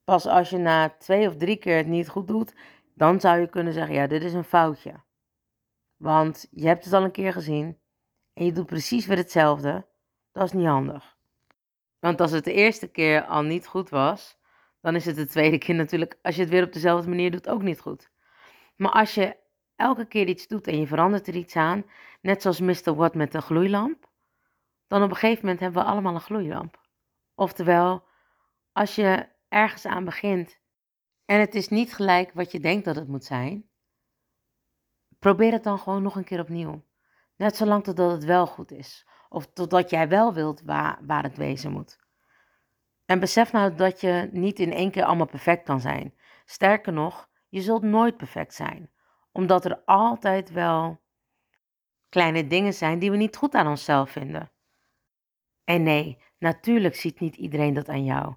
Pas 0.04 0.26
als 0.26 0.50
je 0.50 0.58
na 0.58 0.90
twee 0.90 1.28
of 1.28 1.36
drie 1.36 1.58
keer 1.58 1.78
het 1.78 1.88
niet 1.88 2.10
goed 2.10 2.28
doet, 2.28 2.54
dan 2.94 3.20
zou 3.20 3.40
je 3.40 3.50
kunnen 3.50 3.74
zeggen: 3.74 3.96
ja, 3.96 4.08
dit 4.08 4.24
is 4.24 4.34
een 4.34 4.44
foutje. 4.44 4.94
Want 5.96 6.48
je 6.52 6.68
hebt 6.68 6.84
het 6.84 6.94
al 6.94 7.04
een 7.04 7.12
keer 7.12 7.34
gezien 7.34 7.80
en 8.34 8.46
je 8.46 8.52
doet 8.52 8.66
precies 8.66 9.06
weer 9.06 9.18
hetzelfde. 9.18 9.88
Dat 10.32 10.46
is 10.46 10.52
niet 10.52 10.66
handig. 10.66 11.18
Want 12.00 12.22
als 12.22 12.32
het 12.32 12.44
de 12.44 12.54
eerste 12.54 12.88
keer 12.88 13.26
al 13.26 13.42
niet 13.42 13.68
goed 13.68 13.90
was, 13.90 14.38
dan 14.82 14.96
is 14.96 15.06
het 15.06 15.16
de 15.16 15.28
tweede 15.28 15.58
keer 15.58 15.76
natuurlijk, 15.76 16.18
als 16.22 16.36
je 16.36 16.42
het 16.42 16.50
weer 16.50 16.64
op 16.64 16.74
dezelfde 16.74 17.10
manier 17.10 17.32
doet, 17.32 17.50
ook 17.50 17.62
niet 17.62 17.80
goed. 17.80 18.10
Maar 18.76 18.92
als 18.92 19.16
je 19.16 19.38
elke 19.76 20.06
keer 20.06 20.28
iets 20.28 20.48
doet 20.48 20.68
en 20.68 20.80
je 20.80 20.88
verandert 20.88 21.28
er 21.28 21.36
iets 21.36 21.56
aan, 21.56 21.86
net 22.22 22.42
zoals 22.42 22.60
Mr. 22.60 22.96
Watt 22.96 23.16
met 23.16 23.32
de 23.32 23.42
gloeilamp, 23.42 24.10
dan 24.88 25.04
op 25.04 25.10
een 25.10 25.16
gegeven 25.16 25.42
moment 25.42 25.60
hebben 25.60 25.84
we 25.84 25.90
allemaal 25.90 26.14
een 26.14 26.22
gloeilamp. 26.22 26.82
Oftewel, 27.36 28.04
als 28.72 28.96
je 28.96 29.28
ergens 29.50 29.86
aan 29.86 30.06
begint 30.06 30.60
en 31.26 31.40
het 31.40 31.56
is 31.56 31.68
niet 31.68 31.94
gelijk 31.94 32.34
wat 32.34 32.52
je 32.52 32.60
denkt 32.60 32.86
dat 32.86 32.96
het 32.96 33.08
moet 33.08 33.26
zijn, 33.26 33.70
probeer 35.20 35.52
het 35.52 35.64
dan 35.64 35.80
gewoon 35.80 36.04
nog 36.04 36.16
een 36.16 36.24
keer 36.24 36.40
opnieuw. 36.40 36.84
Net 37.36 37.56
zolang 37.56 37.84
totdat 37.84 38.12
het 38.12 38.24
wel 38.24 38.48
goed 38.48 38.72
is. 38.72 39.08
Of 39.30 39.48
totdat 39.54 39.90
jij 39.90 40.08
wel 40.08 40.34
wilt 40.34 40.62
waar, 40.62 41.00
waar 41.02 41.24
het 41.24 41.38
wezen 41.38 41.72
moet. 41.72 42.07
En 43.08 43.20
besef 43.20 43.52
nou 43.52 43.76
dat 43.76 44.02
je 44.02 44.30
niet 44.32 44.60
in 44.60 44.74
één 44.74 44.92
keer 44.92 45.04
allemaal 45.04 45.26
perfect 45.26 45.64
kan 45.64 45.80
zijn. 45.80 46.14
Sterker 46.46 46.94
nog, 46.94 47.30
je 47.50 47.62
zult 47.62 47.82
nooit 47.82 48.18
perfect 48.18 48.54
zijn, 48.54 48.92
omdat 49.32 49.66
er 49.66 49.82
altijd 49.86 50.52
wel 50.52 51.02
kleine 52.10 52.48
dingen 52.48 52.74
zijn 52.74 53.00
die 53.00 53.12
we 53.12 53.18
niet 53.18 53.36
goed 53.36 53.54
aan 53.54 53.68
onszelf 53.68 54.12
vinden. 54.12 54.52
En 55.64 55.84
nee, 55.84 56.24
natuurlijk 56.38 56.96
ziet 56.96 57.20
niet 57.20 57.36
iedereen 57.36 57.74
dat 57.74 57.90
aan 57.90 58.06
jou. 58.06 58.36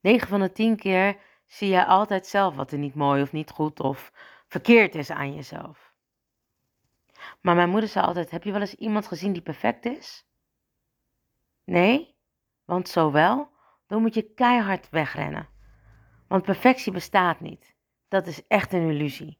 9 0.00 0.28
van 0.28 0.40
de 0.40 0.52
10 0.52 0.76
keer 0.76 1.20
zie 1.46 1.68
jij 1.68 1.84
altijd 1.84 2.26
zelf 2.26 2.54
wat 2.54 2.72
er 2.72 2.78
niet 2.78 2.94
mooi 2.94 3.22
of 3.22 3.32
niet 3.32 3.50
goed 3.50 3.80
of 3.80 4.12
verkeerd 4.46 4.94
is 4.94 5.10
aan 5.10 5.34
jezelf. 5.34 5.92
Maar 7.40 7.54
mijn 7.54 7.70
moeder 7.70 7.88
zei 7.88 8.06
altijd: 8.06 8.30
Heb 8.30 8.42
je 8.42 8.52
wel 8.52 8.60
eens 8.60 8.74
iemand 8.74 9.06
gezien 9.06 9.32
die 9.32 9.42
perfect 9.42 9.84
is? 9.84 10.26
Nee, 11.64 12.16
want 12.64 12.88
zo 12.88 13.10
wel, 13.10 13.50
dan 13.88 14.02
moet 14.02 14.14
je 14.14 14.32
keihard 14.34 14.88
wegrennen. 14.90 15.48
Want 16.28 16.42
perfectie 16.42 16.92
bestaat 16.92 17.40
niet. 17.40 17.74
Dat 18.08 18.26
is 18.26 18.46
echt 18.46 18.72
een 18.72 18.90
illusie. 18.90 19.38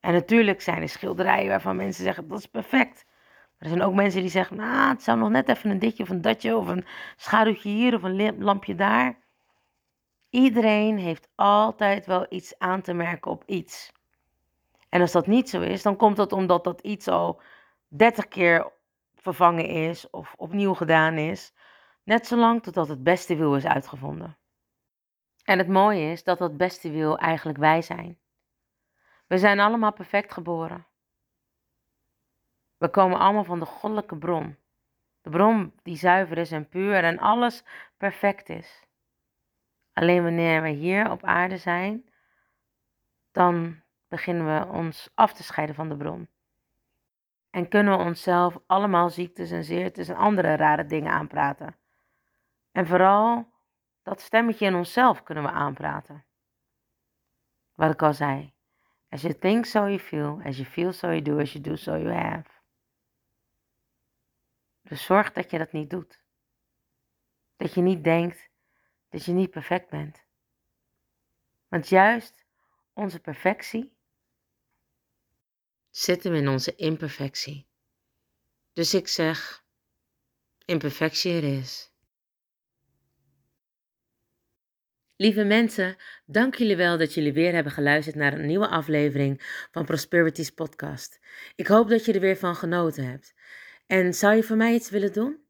En 0.00 0.12
natuurlijk 0.12 0.60
zijn 0.60 0.82
er 0.82 0.88
schilderijen 0.88 1.48
waarvan 1.48 1.76
mensen 1.76 2.04
zeggen 2.04 2.28
dat 2.28 2.38
is 2.38 2.46
perfect. 2.46 3.04
Maar 3.06 3.68
er 3.68 3.68
zijn 3.68 3.82
ook 3.82 3.94
mensen 3.94 4.20
die 4.20 4.30
zeggen, 4.30 4.56
nou, 4.56 4.88
het 4.88 5.02
zou 5.02 5.18
nog 5.18 5.30
net 5.30 5.48
even 5.48 5.70
een 5.70 5.78
ditje 5.78 6.02
of 6.02 6.08
een 6.08 6.20
datje 6.22 6.56
of 6.56 6.68
een 6.68 6.86
schaduwtje 7.16 7.68
hier 7.68 7.94
of 7.94 8.02
een 8.02 8.42
lampje 8.42 8.74
daar. 8.74 9.18
Iedereen 10.30 10.98
heeft 10.98 11.28
altijd 11.34 12.06
wel 12.06 12.26
iets 12.28 12.58
aan 12.58 12.80
te 12.80 12.92
merken 12.92 13.30
op 13.30 13.42
iets. 13.46 13.92
En 14.88 15.00
als 15.00 15.12
dat 15.12 15.26
niet 15.26 15.48
zo 15.48 15.60
is, 15.60 15.82
dan 15.82 15.96
komt 15.96 16.16
dat 16.16 16.32
omdat 16.32 16.64
dat 16.64 16.80
iets 16.80 17.08
al 17.08 17.40
30 17.88 18.28
keer 18.28 18.72
vervangen 19.14 19.66
is 19.66 20.10
of 20.10 20.34
opnieuw 20.36 20.74
gedaan 20.74 21.18
is. 21.18 21.52
Net 22.04 22.26
zolang 22.26 22.62
totdat 22.62 22.88
het 22.88 23.02
beste 23.02 23.36
wiel 23.36 23.56
is 23.56 23.64
uitgevonden. 23.64 24.36
En 25.44 25.58
het 25.58 25.68
mooie 25.68 26.10
is 26.10 26.24
dat 26.24 26.38
dat 26.38 26.56
beste 26.56 26.90
wiel 26.90 27.18
eigenlijk 27.18 27.58
wij 27.58 27.82
zijn. 27.82 28.18
We 29.26 29.38
zijn 29.38 29.60
allemaal 29.60 29.92
perfect 29.92 30.32
geboren. 30.32 30.86
We 32.76 32.88
komen 32.88 33.18
allemaal 33.18 33.44
van 33.44 33.58
de 33.58 33.64
goddelijke 33.64 34.16
bron. 34.16 34.56
De 35.22 35.30
bron 35.30 35.72
die 35.82 35.96
zuiver 35.96 36.38
is 36.38 36.52
en 36.52 36.68
puur 36.68 37.04
en 37.04 37.18
alles 37.18 37.64
perfect 37.96 38.48
is. 38.48 38.82
Alleen 39.92 40.22
wanneer 40.22 40.62
we 40.62 40.68
hier 40.68 41.10
op 41.10 41.24
aarde 41.24 41.56
zijn, 41.56 42.08
dan 43.32 43.82
beginnen 44.08 44.46
we 44.58 44.66
ons 44.66 45.10
af 45.14 45.32
te 45.32 45.42
scheiden 45.42 45.74
van 45.74 45.88
de 45.88 45.96
bron. 45.96 46.28
En 47.50 47.68
kunnen 47.68 47.98
we 47.98 48.04
onszelf 48.04 48.58
allemaal 48.66 49.10
ziektes 49.10 49.50
en 49.50 49.64
zeertes 49.64 50.08
en 50.08 50.16
andere 50.16 50.56
rare 50.56 50.86
dingen 50.86 51.12
aanpraten. 51.12 51.76
En 52.74 52.86
vooral 52.86 53.52
dat 54.02 54.20
stemmetje 54.20 54.66
in 54.66 54.74
onszelf 54.74 55.22
kunnen 55.22 55.44
we 55.44 55.50
aanpraten. 55.50 56.24
Wat 57.74 57.92
ik 57.92 58.02
al 58.02 58.14
zei. 58.14 58.52
As 59.08 59.22
you 59.22 59.38
think, 59.38 59.64
so 59.64 59.78
you 59.78 59.98
feel. 59.98 60.40
As 60.44 60.56
you 60.56 60.68
feel, 60.68 60.92
so 60.92 61.06
you 61.06 61.22
do. 61.22 61.38
As 61.38 61.52
you 61.52 61.64
do, 61.64 61.76
so 61.76 61.96
you 61.96 62.12
have. 62.12 62.50
Dus 64.82 65.04
zorg 65.04 65.32
dat 65.32 65.50
je 65.50 65.58
dat 65.58 65.72
niet 65.72 65.90
doet. 65.90 66.22
Dat 67.56 67.74
je 67.74 67.80
niet 67.80 68.04
denkt 68.04 68.48
dat 69.08 69.24
je 69.24 69.32
niet 69.32 69.50
perfect 69.50 69.90
bent. 69.90 70.24
Want 71.68 71.88
juist 71.88 72.46
onze 72.92 73.20
perfectie 73.20 73.96
zitten 75.90 76.30
we 76.30 76.38
in 76.38 76.48
onze 76.48 76.74
imperfectie. 76.74 77.66
Dus 78.72 78.94
ik 78.94 79.08
zeg, 79.08 79.64
imperfectie 80.64 81.32
er 81.32 81.58
is. 81.58 81.93
Lieve 85.24 85.44
mensen, 85.44 85.96
dank 86.26 86.54
jullie 86.54 86.76
wel 86.76 86.98
dat 86.98 87.14
jullie 87.14 87.32
weer 87.32 87.52
hebben 87.52 87.72
geluisterd 87.72 88.16
naar 88.16 88.32
een 88.32 88.46
nieuwe 88.46 88.68
aflevering 88.68 89.66
van 89.70 89.84
Prosperities 89.84 90.50
Podcast. 90.50 91.20
Ik 91.54 91.66
hoop 91.66 91.88
dat 91.88 92.04
je 92.04 92.12
er 92.12 92.20
weer 92.20 92.36
van 92.36 92.56
genoten 92.56 93.10
hebt. 93.10 93.34
En 93.86 94.14
zou 94.14 94.34
je 94.34 94.42
voor 94.42 94.56
mij 94.56 94.74
iets 94.74 94.90
willen 94.90 95.12
doen? 95.12 95.44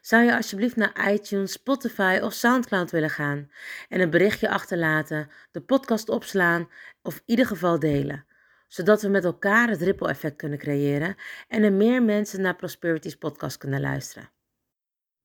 Zou 0.00 0.24
je 0.24 0.36
alsjeblieft 0.36 0.76
naar 0.76 1.12
iTunes, 1.12 1.52
Spotify 1.52 2.18
of 2.22 2.32
Soundcloud 2.32 2.90
willen 2.90 3.10
gaan 3.10 3.50
en 3.88 4.00
een 4.00 4.10
berichtje 4.10 4.48
achterlaten, 4.48 5.30
de 5.50 5.60
podcast 5.60 6.08
opslaan 6.08 6.70
of 7.02 7.16
in 7.16 7.22
ieder 7.24 7.46
geval 7.46 7.78
delen, 7.78 8.26
zodat 8.68 9.02
we 9.02 9.08
met 9.08 9.24
elkaar 9.24 9.68
het 9.68 9.82
ripple 9.82 10.08
effect 10.08 10.36
kunnen 10.36 10.58
creëren 10.58 11.16
en 11.48 11.62
er 11.62 11.72
meer 11.72 12.02
mensen 12.02 12.40
naar 12.40 12.56
Prosperities 12.56 13.16
podcast 13.16 13.58
kunnen 13.58 13.80
luisteren. 13.80 14.30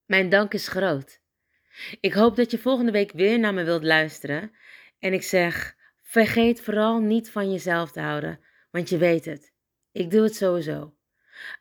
Mijn 0.06 0.30
dank 0.30 0.54
is 0.54 0.68
groot. 0.68 1.21
Ik 2.00 2.14
hoop 2.14 2.36
dat 2.36 2.52
je 2.52 2.58
volgende 2.58 2.92
week 2.92 3.12
weer 3.12 3.40
naar 3.40 3.54
me 3.54 3.64
wilt 3.64 3.84
luisteren 3.84 4.52
en 5.00 5.14
ik 5.14 5.24
zeg, 5.24 5.76
vergeet 6.04 6.62
vooral 6.62 7.00
niet 7.00 7.32
van 7.32 7.52
jezelf 7.52 7.92
te 7.92 8.00
houden, 8.00 8.40
want 8.72 8.90
je 8.90 8.98
weet 8.98 9.26
het. 9.26 9.52
Ik 9.92 10.12
doe 10.12 10.24
het 10.24 10.36
sowieso. 10.36 10.94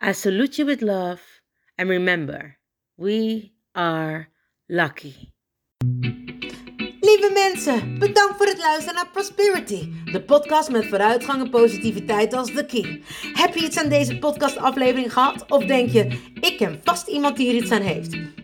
I 0.04 0.12
salute 0.12 0.56
you 0.56 0.68
with 0.68 0.80
love 0.80 1.22
and 1.74 1.88
remember 1.88 2.58
We 2.94 3.50
are 3.72 4.28
lucky. 4.66 5.14
Lieve 7.00 7.30
mensen, 7.34 7.98
bedankt 7.98 8.36
voor 8.36 8.46
het 8.46 8.58
luisteren 8.58 8.94
naar 8.94 9.10
Prosperity, 9.12 9.88
de 10.12 10.22
podcast 10.22 10.70
met 10.70 10.86
vooruitgang 10.86 11.42
en 11.42 11.50
positiviteit 11.50 12.32
als 12.32 12.52
de 12.52 12.66
key. 12.66 13.02
Heb 13.32 13.54
je 13.54 13.64
iets 13.64 13.78
aan 13.78 13.88
deze 13.88 14.18
podcastaflevering 14.18 15.12
gehad? 15.12 15.50
Of 15.50 15.64
denk 15.64 15.90
je, 15.90 16.30
ik 16.40 16.56
ken 16.56 16.80
vast 16.82 17.08
iemand 17.08 17.36
die 17.36 17.48
er 17.48 17.62
iets 17.62 17.70
aan 17.70 17.82
heeft? 17.82 18.16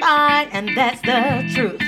fine, 0.00 0.48
and 0.52 0.76
that's 0.76 1.00
the 1.02 1.20
truth. 1.54 1.78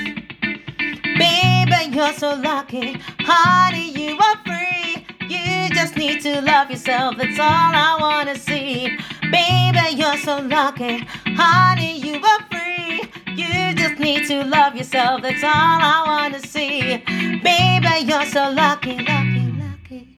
Baby, 1.17 1.95
you're 1.95 2.13
so 2.13 2.35
lucky. 2.35 2.97
Honey, 3.19 3.89
you 3.91 4.17
are 4.17 4.37
free. 4.45 5.05
You 5.27 5.69
just 5.73 5.97
need 5.97 6.21
to 6.21 6.41
love 6.41 6.69
yourself. 6.69 7.17
That's 7.17 7.39
all 7.39 7.73
I 7.89 7.97
wanna 7.99 8.37
see. 8.37 8.97
Baby, 9.31 9.85
you're 9.95 10.17
so 10.17 10.39
lucky. 10.39 11.05
Honey, 11.41 11.97
you 11.99 12.15
are 12.31 12.41
free. 12.51 13.01
You 13.35 13.73
just 13.75 13.99
need 13.99 14.27
to 14.27 14.43
love 14.45 14.75
yourself. 14.75 15.21
That's 15.23 15.43
all 15.43 15.79
I 15.95 16.03
wanna 16.05 16.39
see. 16.39 17.03
Baby, 17.43 18.05
you're 18.09 18.25
so 18.25 18.51
lucky. 18.51 18.97
lucky. 18.97 19.32